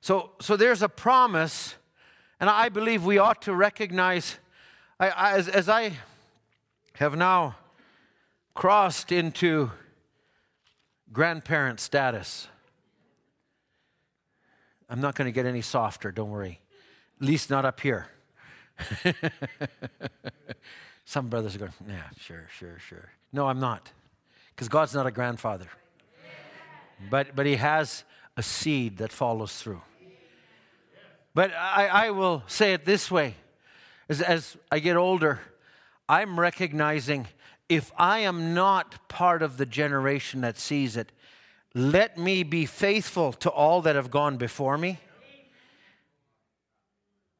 [0.00, 1.76] so, so there's a promise
[2.38, 4.38] And I believe we ought to recognize,
[5.00, 5.92] I, I, as, as I
[6.94, 7.56] have now
[8.54, 9.70] crossed into
[11.14, 12.48] grandparent status,
[14.90, 16.60] I'm not going to get any softer, don't worry.
[17.20, 18.08] At least not up here.
[21.06, 23.12] Some brothers are going, yeah, sure, sure, sure.
[23.32, 23.92] No, I'm not.
[24.54, 25.68] Because God's not a grandfather.
[27.08, 28.04] But, but He has
[28.36, 29.80] a seed that follows through.
[31.34, 33.36] But I, I will say it this way
[34.08, 35.40] as, as I get older,
[36.08, 37.26] I'm recognizing
[37.68, 41.12] if I am not part of the generation that sees it,
[41.74, 45.00] let me be faithful to all that have gone before me.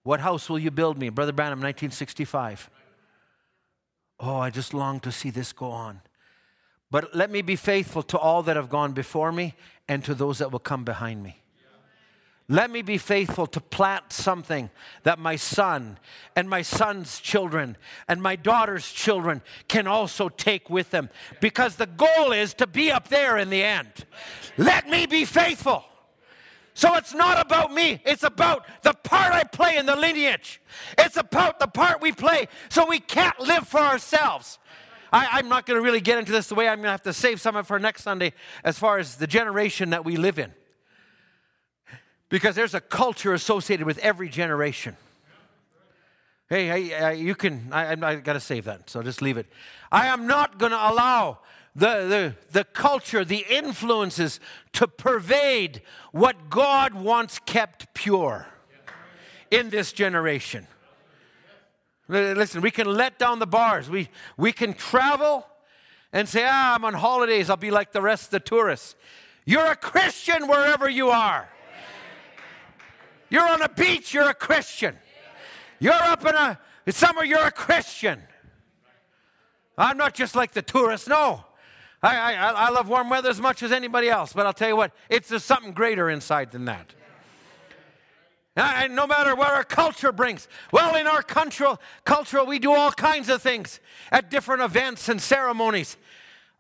[0.03, 1.09] What house will you build me?
[1.09, 2.69] Brother Branham, 1965.
[4.21, 6.01] Oh, I just long to see this go on.
[6.91, 9.55] But let me be faithful to all that have gone before me
[9.89, 11.44] and to those that will come behind me.
[12.49, 14.69] Let me be faithful to plant something
[15.03, 15.99] that my son
[16.37, 21.09] and my son's children and my daughter's children can also take with them
[21.41, 24.05] because the goal is to be up there in the end.
[24.59, 25.85] Let me be faithful.
[26.75, 30.61] So it's not about me, it's about the part I play in the lineage.
[30.99, 34.59] It's about the part we play so we can't live for ourselves.
[35.13, 37.03] I, am not going to really get into this the way I'm going to have
[37.03, 38.33] to save some of for next Sunday
[38.65, 40.53] as far as the generation that we live in.
[42.35, 44.97] Because there's a culture associated with every generation.
[46.49, 49.47] Hey, hey, you can, I, I got to save that, so just leave it.
[49.93, 51.39] I am not going to allow
[51.77, 54.41] the, the, the culture, the influences
[54.73, 58.49] to pervade what God wants kept pure
[59.53, 60.67] in this generation.
[62.09, 63.89] Listen, we can let down the bars.
[63.89, 65.47] We, we can travel
[66.13, 67.49] and say, ah, I'm on holidays.
[67.49, 68.97] I'll be like the rest of the tourists.
[69.45, 71.49] You're a Christian wherever you are.
[73.35, 74.95] You're on a beach, you're a Christian.
[75.81, 76.57] You're up in a
[76.93, 78.23] somewhere, you're a Christian.
[79.77, 81.45] I'm not just like the tourists, no.
[82.01, 84.77] I, I, I love warm weather as much as anybody else, but I'll tell you
[84.77, 86.95] what, it's just something greater inside than that.
[88.55, 90.47] And no matter what our culture brings.
[90.71, 93.81] Well, in our cultural, cultural, we do all kinds of things
[94.13, 95.97] at different events and ceremonies.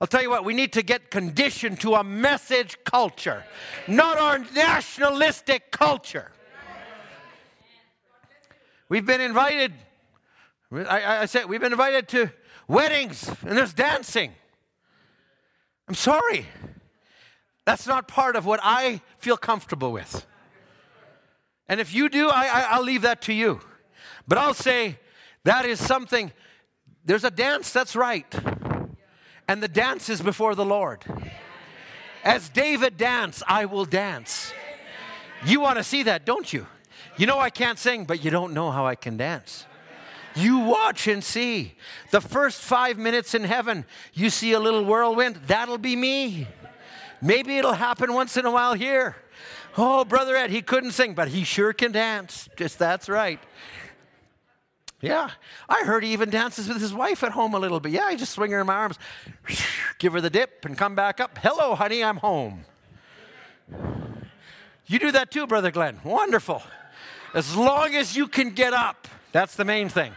[0.00, 3.44] I'll tell you what, we need to get conditioned to a message culture,
[3.86, 6.32] not our nationalistic culture.
[8.94, 9.72] We've been invited,
[10.72, 12.30] I, I said, we've been invited to
[12.68, 14.30] weddings and there's dancing.
[15.88, 16.46] I'm sorry.
[17.64, 20.24] That's not part of what I feel comfortable with.
[21.68, 23.58] And if you do, I, I, will leave that to you.
[24.28, 25.00] But I'll say
[25.42, 26.30] that is something,
[27.04, 28.32] there's a dance, that's right.
[29.48, 31.04] And the dance is before the Lord.
[32.22, 34.52] As David danced, I will dance.
[35.44, 36.68] You want to see that, don't you?
[37.16, 39.66] You know I can't sing, but you don't know how I can dance.
[40.34, 41.74] You watch and see.
[42.10, 46.48] The first five minutes in heaven, you see a little whirlwind, that'll be me.
[47.22, 49.16] Maybe it'll happen once in a while here.
[49.76, 52.48] Oh, Brother Ed, he couldn't sing, but he sure can dance.
[52.56, 53.40] Just that's right.
[55.00, 55.30] Yeah,
[55.68, 57.92] I heard he even dances with his wife at home a little bit.
[57.92, 58.98] Yeah, I just swing her in my arms,
[59.98, 61.38] give her the dip, and come back up.
[61.38, 62.64] Hello, honey, I'm home.
[64.86, 66.00] You do that too, Brother Glenn.
[66.04, 66.62] Wonderful.
[67.34, 70.12] As long as you can get up, that's the main thing.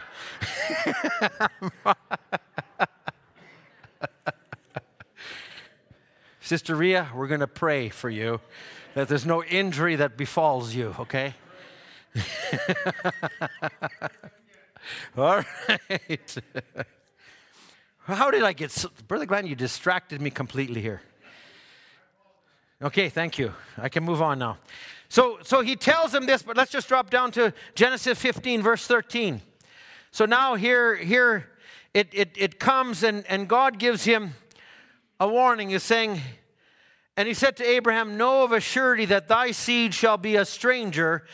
[6.40, 8.40] Sister Ria, we're going to pray for you
[8.94, 11.34] that there's no injury that befalls you, okay?
[15.16, 16.36] All right.
[18.04, 21.02] How did I get so, Brother Glenn, you distracted me completely here.
[22.80, 23.52] Okay, thank you.
[23.76, 24.58] I can move on now.
[25.08, 28.86] So, so he tells him this, but let's just drop down to Genesis 15, verse
[28.86, 29.40] 13.
[30.10, 31.50] So now here, here
[31.94, 34.34] it, it, it comes and, and God gives him
[35.18, 35.70] a warning.
[35.70, 36.20] He's saying,
[37.16, 40.44] and he said to Abraham, Know of a surety that thy seed shall be a
[40.44, 41.24] stranger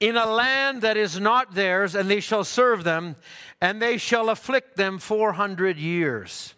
[0.00, 3.16] in a land that is not theirs, and they shall serve them,
[3.60, 6.54] and they shall afflict them 400 years.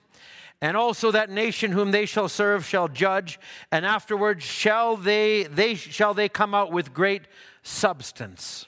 [0.63, 3.39] And also that nation whom they shall serve shall judge,
[3.71, 7.23] and afterwards shall they, they, shall they come out with great
[7.63, 8.67] substance.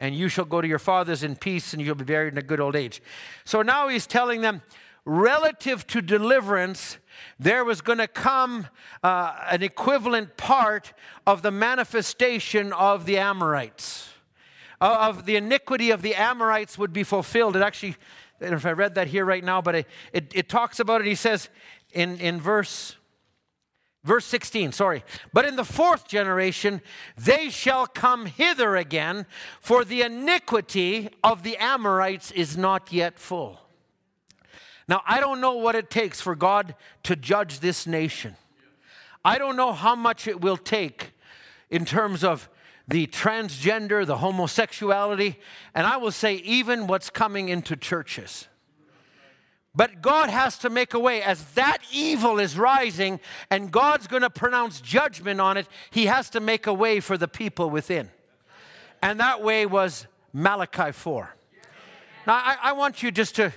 [0.00, 2.42] And you shall go to your fathers in peace, and you'll be buried in a
[2.42, 3.02] good old age.
[3.44, 4.62] So now he's telling them,
[5.04, 6.98] relative to deliverance,
[7.38, 8.68] there was going to come
[9.02, 10.92] uh, an equivalent part
[11.26, 14.10] of the manifestation of the Amorites.
[14.80, 17.56] Of the iniquity of the Amorites would be fulfilled.
[17.56, 17.96] It actually
[18.40, 21.06] don't if I read that here right now, but it, it, it talks about it.
[21.06, 21.48] He says
[21.92, 22.96] in, in verse
[24.04, 25.04] Verse 16, sorry.
[25.34, 26.80] But in the fourth generation,
[27.16, 29.26] they shall come hither again,
[29.60, 33.60] for the iniquity of the Amorites is not yet full.
[34.88, 38.36] Now, I don't know what it takes for God to judge this nation.
[39.24, 41.12] I don't know how much it will take
[41.68, 42.48] in terms of
[42.88, 45.38] the transgender, the homosexuality,
[45.74, 48.48] and I will say, even what's coming into churches.
[49.74, 51.22] But God has to make a way.
[51.22, 53.20] As that evil is rising
[53.50, 57.16] and God's going to pronounce judgment on it, He has to make a way for
[57.16, 58.10] the people within.
[59.02, 61.34] And that way was Malachi 4.
[62.26, 63.52] Now, I, I want you just to.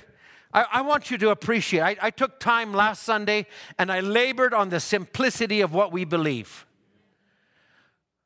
[0.53, 1.81] I, want you to appreciate.
[1.81, 3.47] I, I took time last Sunday
[3.79, 6.65] and I labored on the simplicity of what we believe.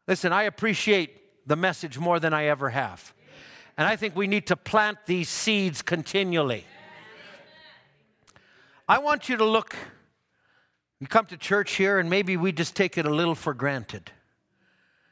[0.07, 3.13] Listen, I appreciate the message more than I ever have.
[3.77, 6.65] And I think we need to plant these seeds continually.
[8.87, 9.75] I want you to look.
[10.99, 14.11] You come to church here, and maybe we just take it a little for granted.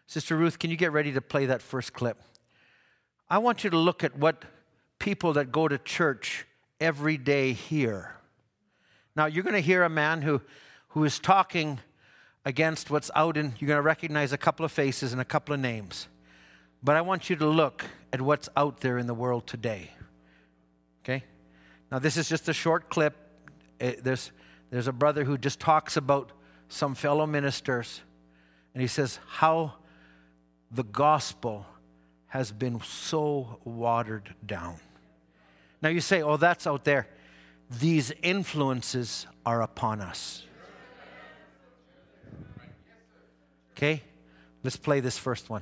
[0.06, 2.22] Sister Ruth, can you get ready to play that first clip?
[3.30, 4.46] I want you to look at what
[5.00, 6.46] people that go to church
[6.80, 8.16] every day hear.
[9.16, 10.42] Now, you're going to hear a man who,
[10.90, 11.80] who is talking
[12.46, 15.54] against what's out in, you're going to recognize a couple of faces and a couple
[15.54, 16.08] of names.
[16.84, 19.92] But I want you to look at what's out there in the world today.
[21.04, 21.24] Okay?
[21.92, 23.16] Now, this is just a short clip.
[23.80, 24.32] Eh, there's,
[24.70, 26.32] there's a brother who just talks about
[26.68, 28.02] some fellow ministers,
[28.74, 29.74] and he says how
[30.72, 31.66] the gospel
[32.28, 34.78] has been so watered down.
[35.82, 37.08] Now, you say, oh, that's out there.
[37.80, 40.44] These influences are upon us.
[43.84, 44.02] Okay?
[44.64, 45.62] Let's play this first one.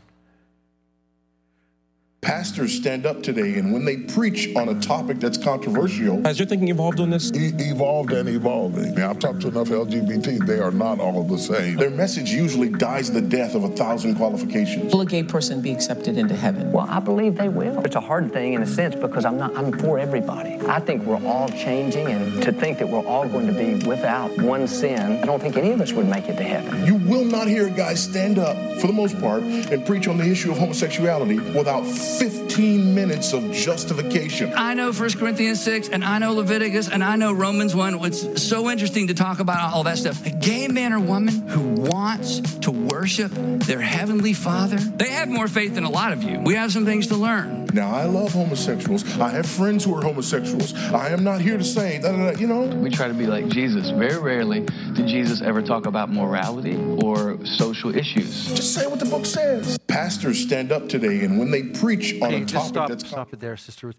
[2.31, 6.45] Pastors stand up today, and when they preach on a topic that's controversial, Has your
[6.47, 7.31] thinking evolved on this?
[7.33, 8.93] e- evolved and evolving.
[8.93, 11.77] Now, I've talked to enough LGBT, they are not all the same.
[11.77, 14.93] Their message usually dies the death of a thousand qualifications.
[14.93, 16.71] Will a gay person be accepted into heaven?
[16.71, 17.79] Well, I believe they will.
[17.83, 20.59] It's a hard thing in a sense because I'm not I'm for everybody.
[20.67, 24.29] I think we're all changing and to think that we're all going to be without
[24.43, 26.85] one sin, I don't think any of us would make it to heaven.
[26.85, 30.19] You will not hear a guy stand up, for the most part, and preach on
[30.19, 31.83] the issue of homosexuality without
[32.19, 34.53] 15 minutes of justification.
[34.55, 38.05] I know 1 Corinthians 6 and I know Leviticus and I know Romans 1.
[38.05, 40.25] It's so interesting to talk about all that stuff.
[40.25, 45.47] A gay man or woman who wants to worship their heavenly father, they have more
[45.47, 46.39] faith than a lot of you.
[46.39, 47.67] We have some things to learn.
[47.73, 49.05] Now, I love homosexuals.
[49.19, 50.73] I have friends who are homosexuals.
[50.91, 53.27] I am not here to say, da, da, da, you know, We try to be
[53.27, 53.89] like Jesus.
[53.91, 54.61] Very rarely
[54.93, 58.47] did Jesus ever talk about morality or social issues.
[58.53, 59.77] just say what the book says.
[59.87, 63.07] Pastors stand up today, and when they preach on Okay, a just topic stop, that's
[63.07, 63.97] stop it there, Sister Ruth.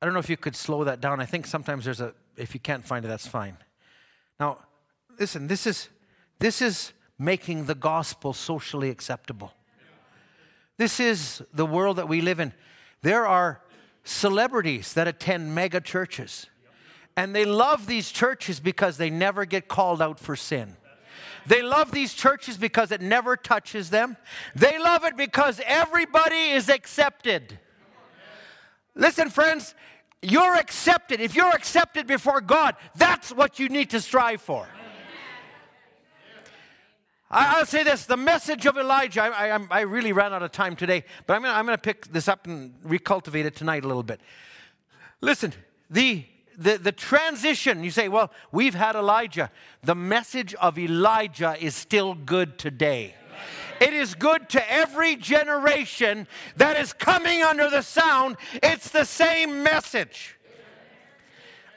[0.00, 1.20] I don't know if you could slow that down.
[1.20, 3.56] I think sometimes there's a, if you can't find it, that's fine.
[4.38, 4.58] Now,
[5.18, 5.88] listen, this is,
[6.38, 9.52] this is making the gospel socially acceptable.
[10.76, 12.52] This is the world that we live in.
[13.02, 13.62] There are
[14.04, 16.46] celebrities that attend mega churches,
[17.16, 20.76] and they love these churches because they never get called out for sin.
[21.46, 24.16] They love these churches because it never touches them.
[24.54, 27.58] They love it because everybody is accepted.
[28.94, 29.74] Listen, friends,
[30.22, 31.20] you're accepted.
[31.20, 34.66] If you're accepted before God, that's what you need to strive for.
[37.30, 40.52] I, will say this the message of Elijah, I, I, I really ran out of
[40.52, 44.04] time today, but I'm going to pick this up and recultivate it tonight a little
[44.04, 44.20] bit.
[45.20, 45.52] Listen,
[45.90, 46.24] the,
[46.56, 49.50] the, the transition, you say, well, we've had Elijah.
[49.82, 53.14] The message of Elijah is still good today.
[53.80, 56.26] It is good to every generation
[56.56, 58.36] that is coming under the sound.
[58.62, 60.36] It's the same message.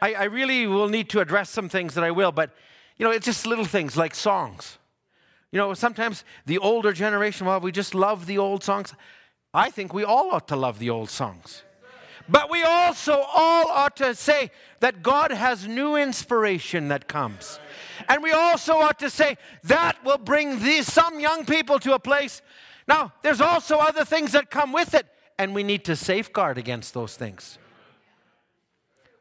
[0.02, 2.52] I, I really will need to address some things that I will, but
[2.98, 4.78] you know, it's just little things like songs.
[5.52, 8.94] You know, sometimes the older generation, well, we just love the old songs.
[9.54, 11.64] I think we all ought to love the old songs.
[12.30, 14.52] But we also all ought to say
[14.82, 17.60] that God has new inspiration that comes.
[18.08, 22.00] And we also ought to say that will bring these, some young people to a
[22.00, 22.44] place.
[22.88, 25.08] Now, there's also other things that come with it,
[25.40, 27.58] and we need to safeguard against those things.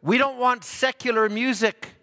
[0.03, 1.95] We don't want secular music.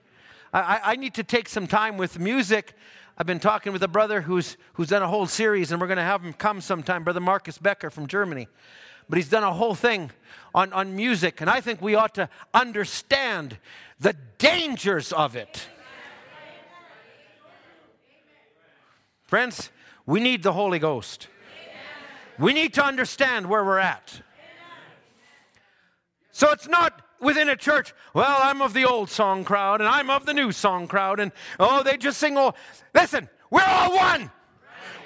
[0.51, 2.73] I, I need to take some time with music.
[3.17, 5.97] I've been talking with a brother who's, who's done a whole series, and we're going
[5.97, 8.47] to have him come sometime, Brother Marcus Becker from Germany.
[9.07, 10.11] But he's done a whole thing
[10.53, 13.57] on, on music, and I think we ought to understand
[13.99, 15.67] the dangers of it.
[19.25, 19.71] Friends,
[20.05, 21.27] we need the Holy Ghost.
[22.37, 24.21] We need to understand where we're at.
[26.31, 30.09] So it's not within a church, well, I'm of the old song crowd and I'm
[30.09, 32.53] of the new song crowd, and oh, they just sing, oh,
[32.93, 34.31] listen, We're all one.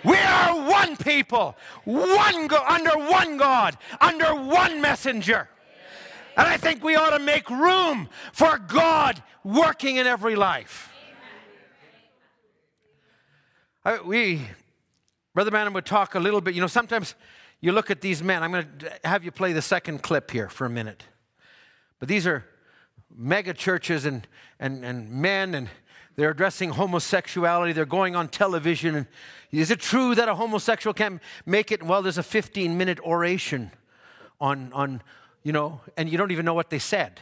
[0.03, 5.49] We are one people, one go- under one God, under one messenger.
[6.37, 10.91] And I think we ought to make room for God working in every life.
[13.83, 14.47] I, we,
[15.33, 16.53] Brother Branham would talk a little bit.
[16.53, 17.15] You know, sometimes
[17.61, 18.43] you look at these men.
[18.43, 21.03] I'm going to have you play the second clip here for a minute.
[21.99, 22.45] But these are
[23.13, 24.27] mega churches and,
[24.59, 25.69] and, and men, and
[26.20, 27.72] they're addressing homosexuality.
[27.72, 29.07] They're going on television.
[29.53, 31.82] Is it true that a homosexual can't make it?
[31.82, 33.72] Well, there's a 15 minute oration
[34.41, 35.01] on, on,
[35.43, 37.22] you know, and you don't even know what they said.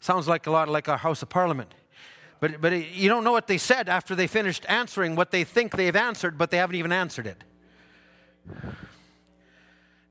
[0.00, 1.72] Sounds like a lot like our House of Parliament.
[2.40, 5.76] But, but you don't know what they said after they finished answering what they think
[5.76, 7.44] they've answered, but they haven't even answered it.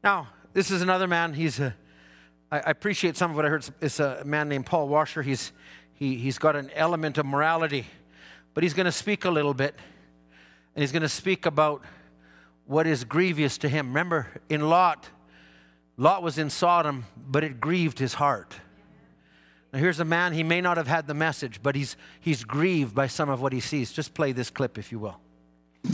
[0.02, 1.34] Now, this is another man.
[1.34, 1.76] He's a,
[2.54, 3.68] I, I appreciate some of what I heard.
[3.82, 5.24] It's a man named Paul Washer.
[5.24, 5.52] He's,
[5.94, 7.88] he, he's got an element of morality,
[8.58, 9.76] but he's going to speak a little bit,
[10.74, 11.84] and he's going to speak about
[12.66, 13.90] what is grievous to him.
[13.90, 15.10] Remember, in Lot,
[15.96, 18.56] Lot was in Sodom, but it grieved his heart.
[19.72, 22.96] Now, here's a man, he may not have had the message, but he's, he's grieved
[22.96, 23.92] by some of what he sees.
[23.92, 25.20] Just play this clip, if you will.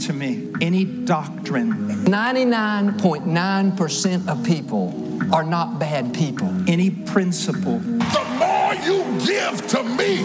[0.00, 1.70] to me any doctrine,
[2.06, 6.48] 99.9% of people are not bad people.
[6.66, 10.16] any principle, The more you give to me,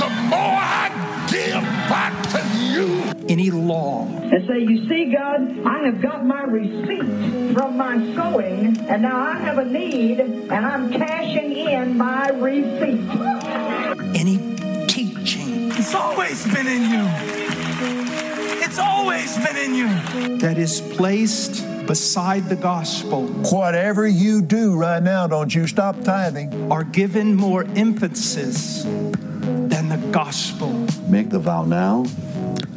[0.00, 0.88] the more I
[3.42, 8.78] any law, and say, You see, God, I have got my receipt from my sowing,
[8.88, 13.00] and now I have a need, and I'm cashing in my receipt.
[14.14, 14.38] any
[14.86, 17.04] teaching It's always been in you.
[18.64, 20.38] It's always been in you.
[20.38, 26.70] that is placed beside the gospel Whatever you do right now, don't you stop tithing.
[26.70, 30.70] are given more emphasis than the gospel.
[31.08, 32.04] Make the vow now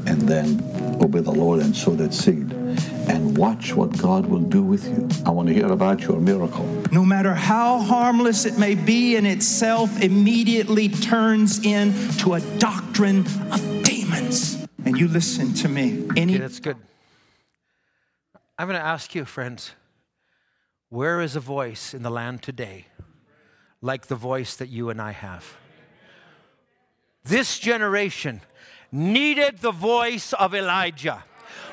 [0.08, 0.62] and then
[1.02, 2.52] obey the Lord and sow that seed.
[3.08, 5.08] And watch what God will do with you.
[5.26, 6.66] I want to hear about your miracle.
[6.92, 13.84] No matter how harmless it may be in itself, immediately turns into a doctrine of
[13.84, 14.66] demons.
[14.86, 16.08] And you listen to me.
[16.16, 16.78] Any Okay, that's good.
[18.58, 19.72] I'm going to ask you, friends,
[20.90, 22.86] where is a voice in the land today
[23.82, 25.58] like the voice that you and I have?
[27.24, 28.42] This generation
[28.92, 31.24] needed the voice of Elijah.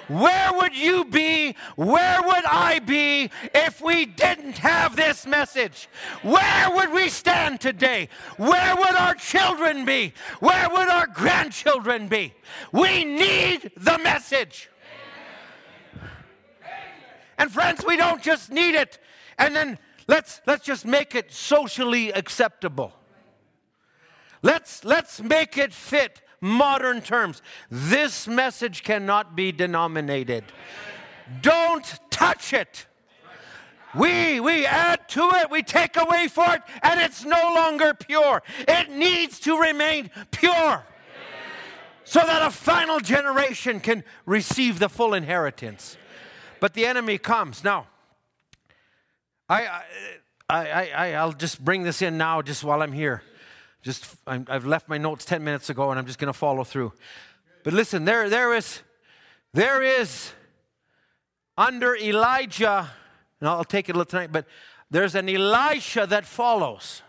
[0.09, 1.55] Where would you be?
[1.77, 5.89] Where would I be if we didn't have this message?
[6.23, 8.09] Where would we stand today?
[8.37, 10.13] Where would our children be?
[10.41, 12.35] Where would our grandchildren be?
[12.73, 14.69] We need the message.
[17.39, 18.99] And friends, we don't just need it
[19.39, 22.93] and then let's let's just make it socially acceptable.
[24.43, 27.41] Let's let's make it fit modern terms.
[27.71, 30.45] This message cannot be denominated.
[31.41, 32.87] Don't touch it.
[33.95, 38.43] We we add to it, we take away for it, and it's no longer pure.
[38.67, 40.85] It needs to remain pure.
[42.05, 45.97] So that a final generation can receive the full inheritance.
[46.59, 47.65] But the enemy comes.
[47.65, 47.87] Now,
[49.49, 49.83] I,
[50.49, 53.23] I, I, I, I'll just bring this in now, just while I'm here.
[53.83, 56.63] Just, I'm, I've left my notes 10 minutes ago, and I'm just going to follow
[56.63, 56.93] through.
[57.65, 58.81] But listen, there, there is,
[59.53, 60.33] there is
[61.59, 62.91] under Elijah,
[63.41, 64.47] and I'll take it a little tonight, but
[64.91, 67.03] there's an Elisha that follows.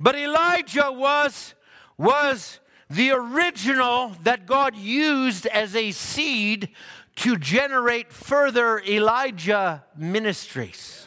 [0.00, 1.54] But Elijah was,
[1.96, 2.58] was
[2.90, 6.68] the original that God used as a seed
[7.16, 11.06] to generate further Elijah ministries.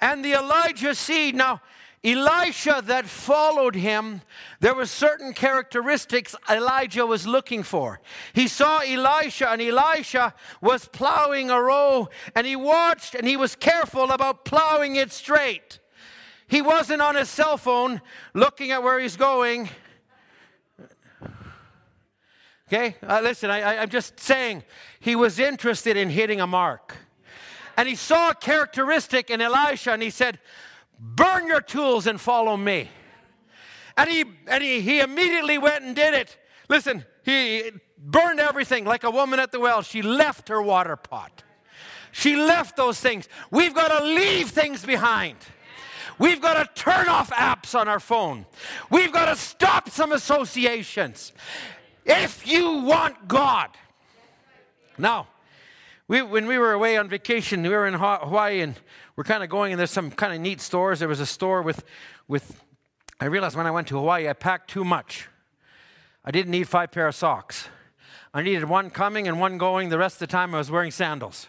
[0.00, 1.60] And the Elijah seed, now,
[2.06, 4.22] Elisha that followed him,
[4.60, 8.00] there were certain characteristics Elijah was looking for.
[8.32, 13.56] He saw Elisha, and Elisha was plowing a row, and he watched and he was
[13.56, 15.80] careful about plowing it straight.
[16.46, 18.00] He wasn't on his cell phone
[18.32, 19.68] looking at where he's going.
[22.68, 24.62] Okay, uh, listen, I, I'm just saying
[25.00, 26.96] he was interested in hitting a mark.
[27.76, 30.38] And he saw a characteristic in Elisha and he said,
[30.98, 32.88] Burn your tools and follow me.
[33.96, 36.36] And he, and he, he immediately went and did it.
[36.68, 39.82] Listen, he burned everything like a woman at the well.
[39.82, 41.42] She left her water pot.
[42.12, 43.28] She left those things.
[43.50, 45.36] We've got to leave things behind.
[46.18, 48.46] We've got to turn off apps on our phone.
[48.90, 51.32] We've got to stop some associations.
[52.06, 53.70] If you want God.
[54.96, 55.28] Now,
[56.08, 58.76] we, when we were away on vacation, we were in Hawaii and
[59.16, 60.98] we're kind of going, and there's some kind of neat stores.
[60.98, 61.84] There was a store with,
[62.28, 62.62] with,
[63.18, 65.28] I realized when I went to Hawaii, I packed too much.
[66.24, 67.68] I didn't need five pair of socks.
[68.34, 69.88] I needed one coming and one going.
[69.88, 71.48] The rest of the time I was wearing sandals.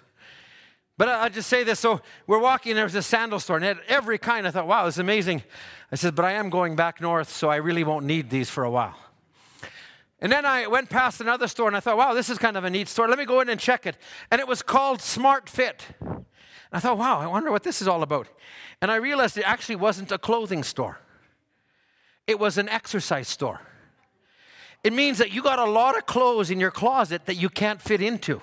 [0.98, 1.80] But I'll just say this.
[1.80, 4.48] So we're walking, there was a sandal store, and it had every kind.
[4.48, 5.44] I thought, wow, this is amazing.
[5.92, 8.64] I said, but I am going back north, so I really won't need these for
[8.64, 8.96] a while.
[10.20, 12.64] And then I went past another store, and I thought, wow, this is kind of
[12.64, 13.08] a neat store.
[13.08, 13.98] Let me go in and check it.
[14.32, 15.86] And it was called Smart Fit.
[16.72, 18.28] And I thought, wow, I wonder what this is all about.
[18.82, 21.00] And I realized it actually wasn't a clothing store,
[22.26, 23.62] it was an exercise store.
[24.84, 27.82] It means that you got a lot of clothes in your closet that you can't
[27.82, 28.42] fit into.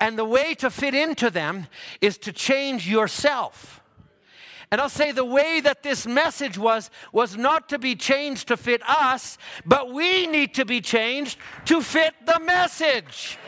[0.00, 1.68] And the way to fit into them
[2.00, 3.80] is to change yourself.
[4.70, 8.56] And I'll say the way that this message was, was not to be changed to
[8.56, 13.38] fit us, but we need to be changed to fit the message.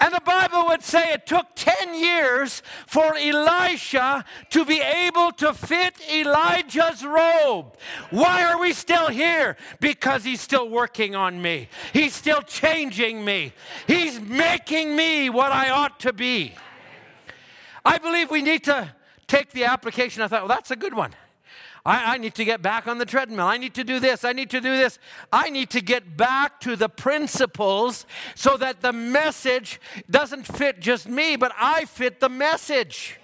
[0.00, 5.54] And the Bible would say it took 10 years for Elisha to be able to
[5.54, 7.76] fit Elijah's robe.
[8.10, 9.56] Why are we still here?
[9.80, 13.52] Because he's still working on me, he's still changing me,
[13.86, 16.54] he's making me what I ought to be.
[17.84, 18.94] I believe we need to
[19.26, 20.22] take the application.
[20.22, 21.12] I thought, well, that's a good one.
[21.86, 23.46] I, I, need to get back on the treadmill.
[23.46, 24.24] I need to do this.
[24.24, 24.98] I need to do this.
[25.30, 29.80] I need to get back to the principles so that the message
[30.10, 33.18] doesn't fit just me, but I fit the message.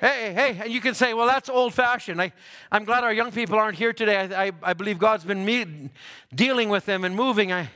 [0.00, 2.20] Hey, hey, and you can say, well, that's old fashioned.
[2.20, 2.32] I,
[2.72, 4.16] I'm glad our young people aren't here today.
[4.16, 5.90] I, I, I believe God's been me-
[6.34, 7.52] dealing with them and moving.
[7.52, 7.70] I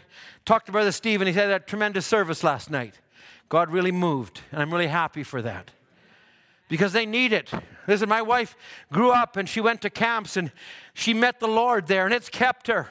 [0.47, 2.99] talked to Brother Steve, and he had that tremendous service last night.
[3.51, 5.71] God really moved, and I'm really happy for that
[6.69, 7.51] because they need it.
[7.87, 8.57] Listen, my wife
[8.93, 10.51] grew up and she went to camps and
[10.95, 12.89] she met the Lord there, and it's kept her.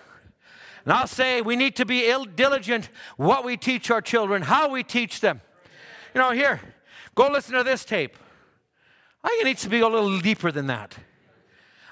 [0.83, 4.69] And I'll say we need to be ill, diligent what we teach our children, how
[4.69, 5.41] we teach them.
[6.13, 6.59] You know, here,
[7.15, 8.17] go listen to this tape.
[9.23, 10.97] I think it needs to be a little deeper than that.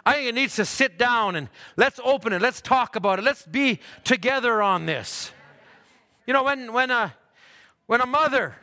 [0.06, 1.48] I think it needs to sit down and
[1.78, 2.42] let's open it.
[2.42, 3.22] Let's talk about it.
[3.24, 5.32] Let's be together on this.
[6.26, 7.14] You know, when, when, a,
[7.86, 8.56] when a mother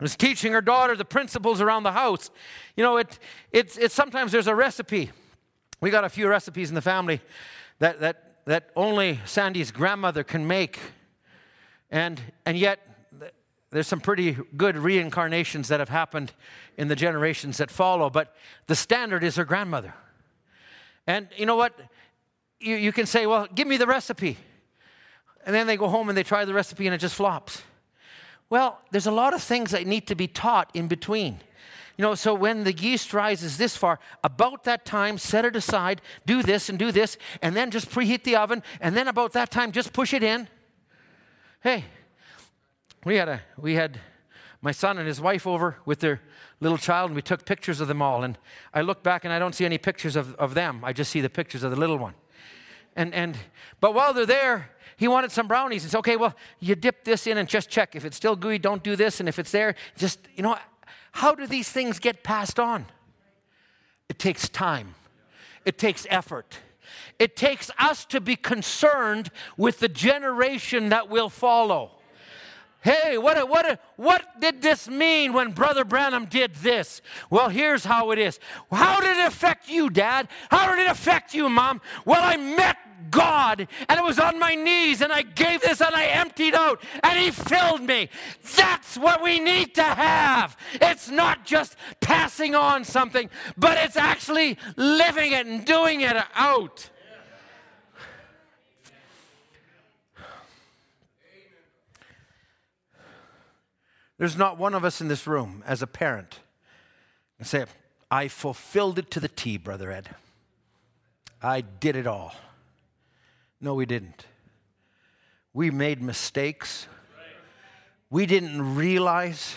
[0.00, 2.30] is teaching her daughter the principles around the house,
[2.76, 3.18] you know, it,
[3.52, 5.10] it's, it's sometimes there's a recipe.
[5.80, 7.20] We got a few recipes in the family
[7.78, 10.78] that, that, that only Sandy's grandmother can make.
[11.90, 12.80] And, and yet,
[13.70, 16.32] there's some pretty good reincarnations that have happened
[16.76, 18.34] in the generations that follow, but
[18.66, 19.94] the standard is her grandmother.
[21.06, 21.78] And you know what?
[22.60, 24.38] You, you can say, well, give me the recipe.
[25.44, 27.62] And then they go home and they try the recipe and it just flops.
[28.50, 31.40] Well, there's a lot of things that need to be taught in between.
[31.98, 36.00] You know, so when the yeast rises this far, about that time, set it aside,
[36.26, 39.50] do this and do this, and then just preheat the oven, and then about that
[39.50, 40.48] time, just push it in.
[41.60, 41.84] Hey,
[43.04, 44.00] we had a we had
[44.62, 46.20] my son and his wife over with their
[46.60, 48.22] little child, and we took pictures of them all.
[48.22, 48.38] And
[48.72, 50.84] I look back and I don't see any pictures of, of them.
[50.84, 52.14] I just see the pictures of the little one.
[52.94, 53.36] And and
[53.80, 55.84] but while they're there, he wanted some brownies.
[55.84, 57.94] Said, okay, well, you dip this in and just check.
[57.94, 59.20] If it's still gooey, don't do this.
[59.20, 60.58] And if it's there, just, you know,
[61.12, 62.86] how do these things get passed on?
[64.08, 64.94] It takes time,
[65.64, 66.58] it takes effort.
[67.18, 71.90] It takes us to be concerned with the generation that will follow.
[72.80, 77.02] Hey, what, what, what did this mean when Brother Branham did this?
[77.28, 78.38] Well, here's how it is.
[78.70, 80.28] How did it affect you, Dad?
[80.48, 81.80] How did it affect you, Mom?
[82.04, 82.76] Well, I met
[83.10, 86.82] God and it was on my knees and I gave this and I emptied out
[87.02, 88.08] and He filled me.
[88.56, 90.56] That's what we need to have.
[90.74, 96.90] It's not just passing on something, but it's actually living it and doing it out.
[104.18, 106.40] There's not one of us in this room as a parent
[107.38, 107.66] and say,
[108.10, 110.10] I fulfilled it to the T, Brother Ed.
[111.40, 112.34] I did it all.
[113.60, 114.26] No, we didn't.
[115.52, 116.86] We made mistakes.
[118.10, 119.56] We didn't realize.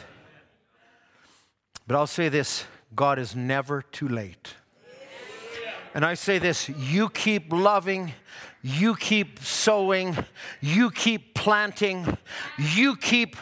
[1.87, 4.55] But I'll say this God is never too late.
[5.93, 8.13] And I say this you keep loving,
[8.61, 10.17] you keep sowing,
[10.61, 12.17] you keep planting,
[12.57, 13.35] you keep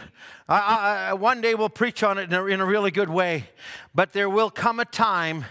[0.49, 3.51] I, I, one day we'll preach on it in a, in a really good way,
[3.93, 5.45] but there will come a time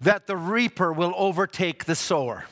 [0.00, 2.46] that the reaper will overtake the sower.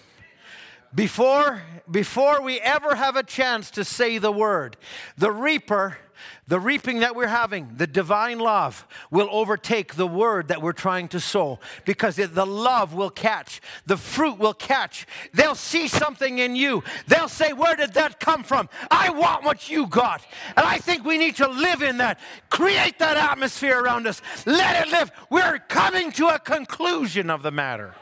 [0.95, 4.77] Before, before we ever have a chance to say the word,
[5.17, 5.99] the reaper
[6.47, 11.09] the reaping that we're having, the divine love, will overtake the word that we're trying
[11.09, 15.07] to sow because the love will catch, the fruit will catch.
[15.35, 16.83] They'll see something in you.
[17.07, 18.69] They'll say, Where did that come from?
[18.91, 20.23] I want what you got.
[20.57, 22.19] And I think we need to live in that,
[22.49, 25.13] create that atmosphere around us, let it live.
[25.31, 27.95] We're coming to a conclusion of the matter.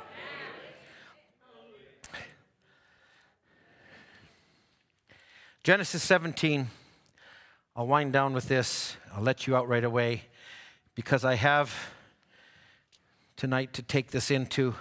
[5.67, 6.69] Genesis 17.
[7.75, 8.97] I'll wind down with this.
[9.13, 10.23] I'll let you out right away
[10.95, 11.75] because I have
[13.37, 14.77] tonight to take this into.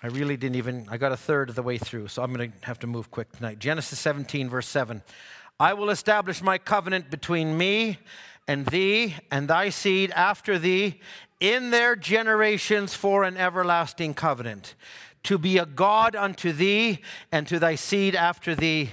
[0.00, 2.52] I really didn't even, I got a third of the way through, so I'm going
[2.52, 3.58] to have to move quick tonight.
[3.58, 5.02] Genesis 17, verse 7.
[5.58, 7.98] I will establish my covenant between me
[8.46, 11.00] and thee and thy seed after thee
[11.40, 14.76] in their generations for an everlasting covenant,
[15.24, 17.00] to be a God unto thee
[17.32, 18.90] and to thy seed after thee.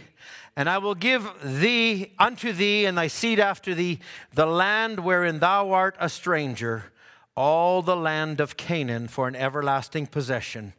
[0.59, 3.99] And I will give thee unto thee and thy seed after thee
[4.33, 6.91] the land wherein thou art a stranger,
[7.33, 10.73] all the land of Canaan for an everlasting possession,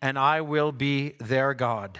[0.00, 1.98] and I will be their God.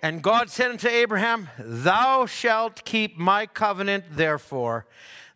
[0.00, 4.86] And God said unto Abraham, Thou shalt keep my covenant, therefore,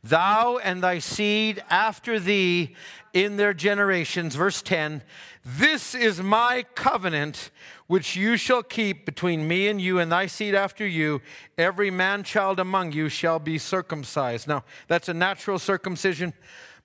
[0.05, 2.77] thou and thy seed after thee
[3.13, 4.37] in their generations.
[4.37, 5.03] Verse 10
[5.45, 7.51] This is my covenant
[7.91, 11.21] which you shall keep between me and you and thy seed after you.
[11.59, 14.47] Every man child among you shall be circumcised.
[14.47, 16.33] Now, that's a natural circumcision,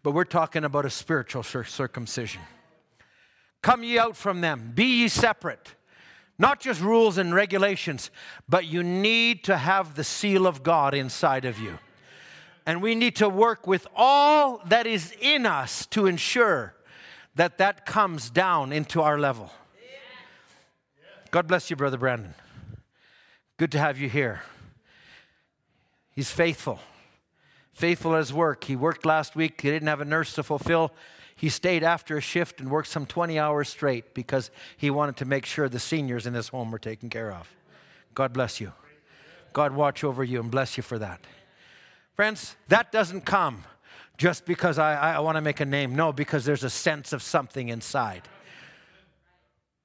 [0.01, 2.41] but we're talking about a spiritual circumcision.
[3.61, 5.75] Come ye out from them, be ye separate.
[6.39, 8.09] Not just rules and regulations,
[8.49, 11.77] but you need to have the seal of God inside of you.
[12.65, 16.73] And we need to work with all that is in us to ensure
[17.35, 19.51] that that comes down into our level.
[21.35, 22.33] God bless you, Brother Brandon.
[23.57, 24.43] Good to have you here.
[26.11, 26.79] He's faithful,
[27.73, 28.63] faithful at his work.
[28.63, 30.93] He worked last week, he didn't have a nurse to fulfill.
[31.35, 35.25] He stayed after a shift and worked some 20 hours straight because he wanted to
[35.25, 37.53] make sure the seniors in his home were taken care of.
[38.13, 38.71] God bless you.
[39.51, 41.19] God watch over you and bless you for that.
[42.15, 43.65] Friends, that doesn't come
[44.17, 45.97] just because I, I want to make a name.
[45.97, 48.21] No, because there's a sense of something inside.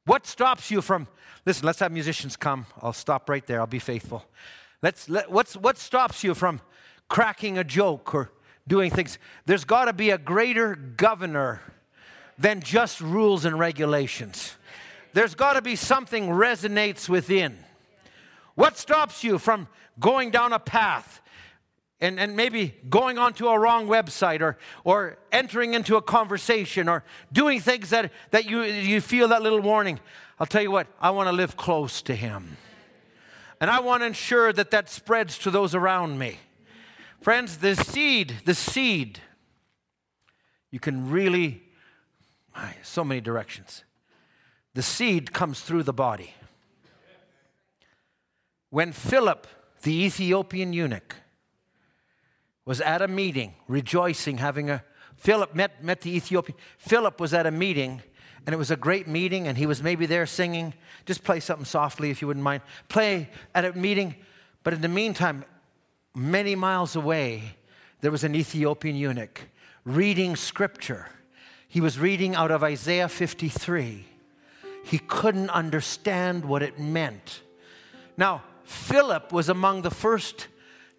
[0.07, 1.09] What stops you from,
[1.45, 2.66] listen, let's have musicians come.
[2.82, 3.61] I'll stop right there.
[3.61, 4.24] I'll be faithful.
[4.82, 6.61] Let's, let, what's, what stops you from
[7.09, 8.30] cracking a joke or
[8.66, 9.18] doing things?
[9.47, 11.61] There's got to be a greater governor
[12.38, 14.55] than just rules and regulations.
[15.12, 17.59] There's got to be something resonates within.
[18.55, 19.68] What stops you from
[19.99, 21.20] going down a path
[22.01, 27.05] and, and maybe going onto a wrong website or, or entering into a conversation or
[27.32, 30.01] doing things that, that you, you feel that little warning.
[30.41, 32.57] I'll tell you what, I want to live close to Him.
[33.61, 36.38] And I want to ensure that that spreads to those around me.
[37.20, 39.20] Friends, the seed, the seed,
[40.70, 41.62] you can really,
[42.82, 43.84] so many directions.
[44.72, 46.32] The seed comes through the body.
[48.70, 49.47] When Philip,
[49.82, 51.16] the Ethiopian eunuch,
[52.64, 54.84] was at a meeting, rejoicing, having a
[55.16, 56.57] Philip met, met the Ethiopian.
[56.78, 58.01] Philip was at a meeting,
[58.47, 60.74] and it was a great meeting, and he was maybe there singing.
[61.07, 62.62] Just play something softly if you wouldn't mind.
[62.88, 64.14] Play at a meeting,
[64.62, 65.45] but in the meantime,
[66.14, 67.57] many miles away,
[68.01, 69.43] there was an Ethiopian eunuch
[69.84, 71.09] reading scripture.
[71.68, 74.07] He was reading out of Isaiah 53.
[74.84, 77.43] He couldn't understand what it meant.
[78.16, 80.49] Now, Philip was among the first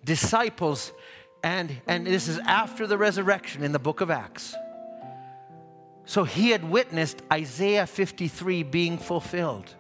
[0.03, 0.91] disciples
[1.43, 4.55] and, and this is after the resurrection in the book of Acts.
[6.05, 9.75] So he had witnessed Isaiah 53 being fulfilled.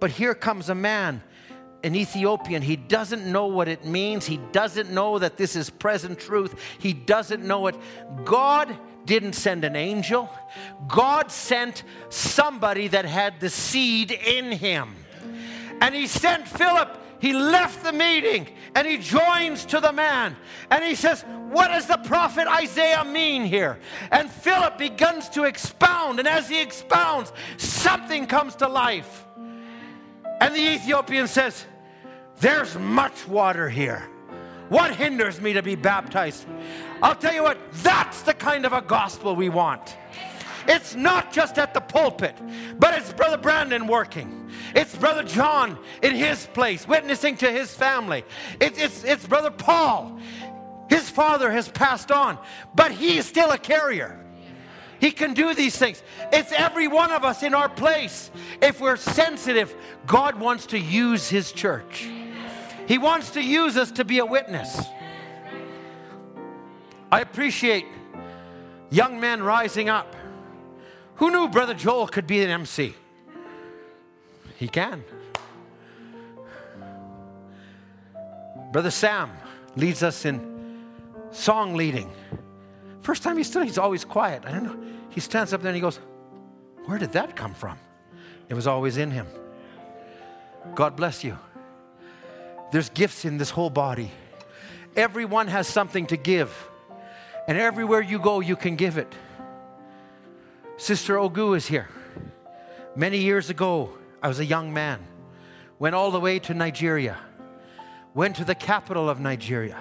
[0.00, 1.22] But here comes a man,
[1.82, 2.62] an Ethiopian.
[2.62, 4.26] He doesn't know what it means.
[4.26, 6.54] He doesn't know that this is present truth.
[6.78, 7.76] He doesn't know it.
[8.24, 10.30] God didn't send an angel,
[10.88, 14.94] God sent somebody that had the seed in him.
[15.80, 20.36] And he sent Philip he left the meeting and he joins to the man
[20.70, 23.78] and he says, What does the prophet Isaiah mean here?
[24.10, 29.26] And Philip begins to expound, and as he expounds, something comes to life.
[30.42, 31.64] And the Ethiopian says,
[32.40, 34.06] There's much water here.
[34.68, 36.44] What hinders me to be baptized?
[37.02, 39.96] I'll tell you what, that's the kind of a gospel we want.
[40.66, 42.36] It's not just at the pulpit,
[42.78, 44.50] but it's Brother Brandon working.
[44.74, 48.24] It's Brother John in his place, witnessing to his family.
[48.60, 50.18] It, it's, it's Brother Paul.
[50.88, 52.38] His father has passed on,
[52.74, 54.20] but he is still a carrier.
[55.00, 56.02] He can do these things.
[56.32, 58.30] It's every one of us in our place.
[58.62, 59.74] If we're sensitive,
[60.06, 62.08] God wants to use His church.
[62.86, 64.80] He wants to use us to be a witness.
[67.12, 67.84] I appreciate
[68.90, 70.14] young men rising up
[71.16, 72.94] who knew Brother Joel could be an MC?
[74.56, 75.04] He can.
[78.72, 79.30] Brother Sam
[79.76, 80.84] leads us in
[81.30, 82.10] song leading.
[83.02, 84.44] First time he stood, he's always quiet.
[84.46, 84.76] I don't know.
[85.10, 86.00] He stands up there and he goes,
[86.86, 87.78] Where did that come from?
[88.48, 89.26] It was always in him.
[90.74, 91.38] God bless you.
[92.72, 94.10] There's gifts in this whole body.
[94.96, 96.52] Everyone has something to give.
[97.46, 99.12] And everywhere you go, you can give it.
[100.76, 101.88] Sister Ogu is here.
[102.96, 103.90] Many years ago,
[104.22, 105.00] I was a young man.
[105.78, 107.16] Went all the way to Nigeria.
[108.12, 109.78] Went to the capital of Nigeria.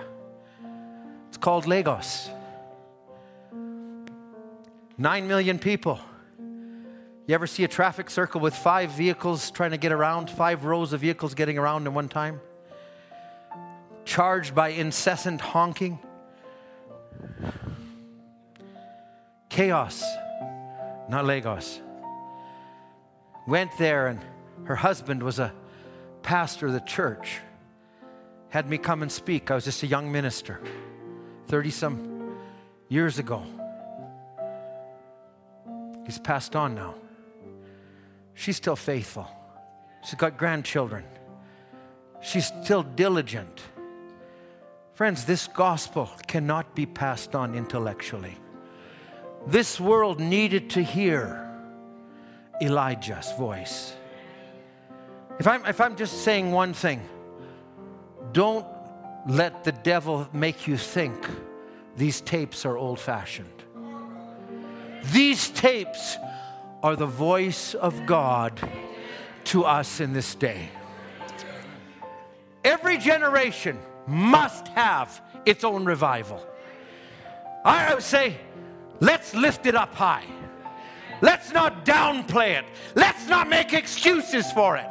[1.29, 2.29] It's called Lagos.
[4.97, 5.99] Nine million people.
[7.25, 10.93] You ever see a traffic circle with five vehicles trying to get around, five rows
[10.93, 12.39] of vehicles getting around in one time?
[14.05, 15.99] Charged by incessant honking?
[19.49, 20.03] Chaos,
[21.10, 21.82] not Lagos.
[23.47, 24.20] Went there, and
[24.66, 25.54] her husband was a
[26.22, 27.39] pastor of the church.
[28.49, 29.51] Had me come and speak.
[29.51, 30.62] I was just a young minister,
[31.47, 32.38] 30 some
[32.88, 33.43] years ago.
[36.06, 36.95] He's passed on now.
[38.34, 39.28] She's still faithful.
[40.04, 41.06] She's got grandchildren.
[42.22, 43.62] She's still diligent.
[44.93, 48.38] Friends, this gospel cannot be passed on intellectually.
[49.45, 51.39] This world needed to hear
[52.61, 53.93] Elijah's voice.
[55.39, 57.01] If I'm, if I'm just saying one thing,
[58.31, 58.65] don't
[59.27, 61.27] let the devil make you think
[61.97, 63.63] these tapes are old fashioned.
[65.11, 66.17] These tapes
[66.81, 68.59] are the voice of God
[69.45, 70.69] to us in this day.
[72.63, 73.77] Every generation
[74.07, 76.45] must have its own revival.
[77.65, 78.37] I would say,
[79.04, 80.26] let's lift it up high.
[81.22, 82.66] Let's not downplay it.
[82.95, 84.89] Let's not make excuses for it.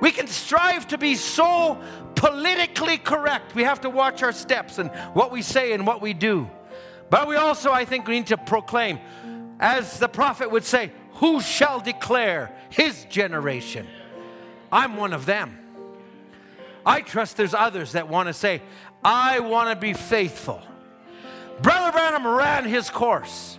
[0.00, 1.80] We can strive to be so
[2.16, 3.54] politically correct.
[3.54, 6.50] We have to watch our steps and what we say and what we do.
[7.08, 8.98] But we also, I think, we need to proclaim,
[9.60, 13.86] as the prophet would say, who shall declare his generation?
[14.72, 15.58] I'm one of them.
[16.84, 18.62] I trust there's others that want to say,
[19.04, 20.62] I want to be faithful.
[21.62, 23.58] Brother Branham ran his course,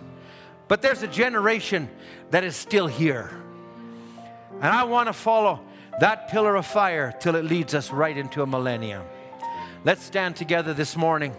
[0.68, 1.88] but there's a generation
[2.30, 3.30] that is still here.
[4.54, 5.60] And I want to follow
[6.00, 9.04] that pillar of fire till it leads us right into a millennium.
[9.84, 11.34] Let's stand together this morning.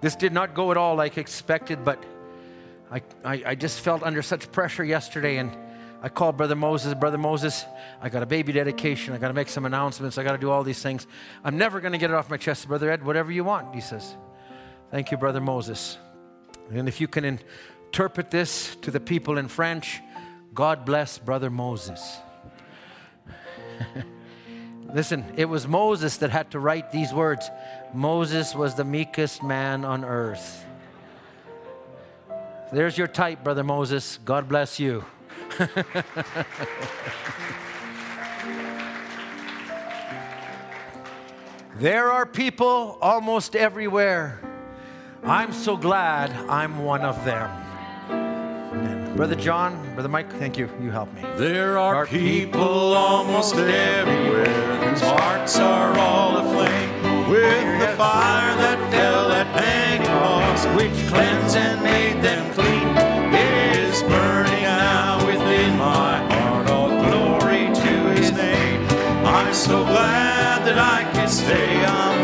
[0.00, 2.02] This did not go at all like expected, but
[2.90, 5.56] I, I, I, just felt under such pressure yesterday and
[6.02, 7.64] I called Brother Moses, Brother Moses,
[8.00, 9.14] I got a baby dedication.
[9.14, 10.18] I got to make some announcements.
[10.18, 11.06] I got to do all these things.
[11.42, 12.68] I'm never going to get it off my chest.
[12.68, 14.14] Brother Ed, whatever you want, he says.
[14.90, 15.98] Thank you, Brother Moses.
[16.70, 20.00] And if you can interpret this to the people in French,
[20.54, 22.18] God bless Brother Moses.
[24.94, 27.50] Listen, it was Moses that had to write these words.
[27.92, 30.64] Moses was the meekest man on earth.
[32.72, 34.20] There's your type, Brother Moses.
[34.24, 35.04] God bless you.
[41.76, 44.40] there are people almost everywhere.
[45.26, 47.50] I'm so glad I'm one of them.
[49.16, 50.70] Brother John, Brother Mike, thank you.
[50.80, 51.22] You help me.
[51.34, 59.32] There are people almost everywhere whose hearts are all aflame with the fire that fell
[59.32, 62.86] at Pentecost, which cleansed and made them clean.
[63.34, 66.70] It is burning out within my heart.
[66.70, 68.86] All glory to His name.
[69.26, 72.15] I'm so glad that I can say I'm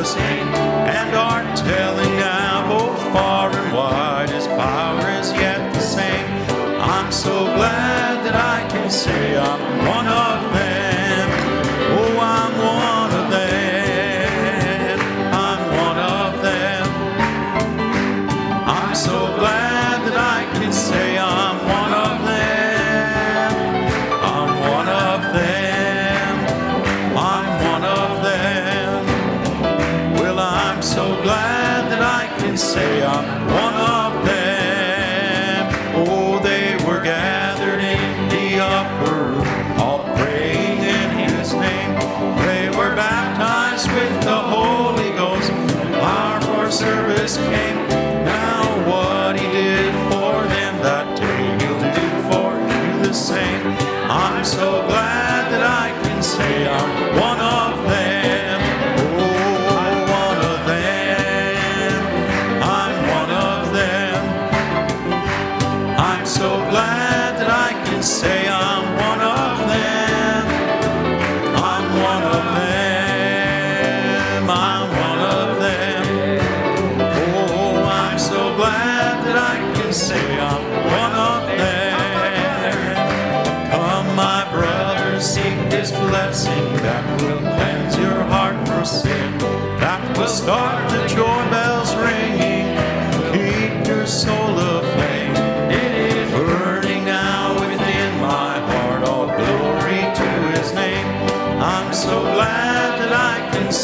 [0.00, 0.69] Jesus'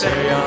[0.06, 0.45] say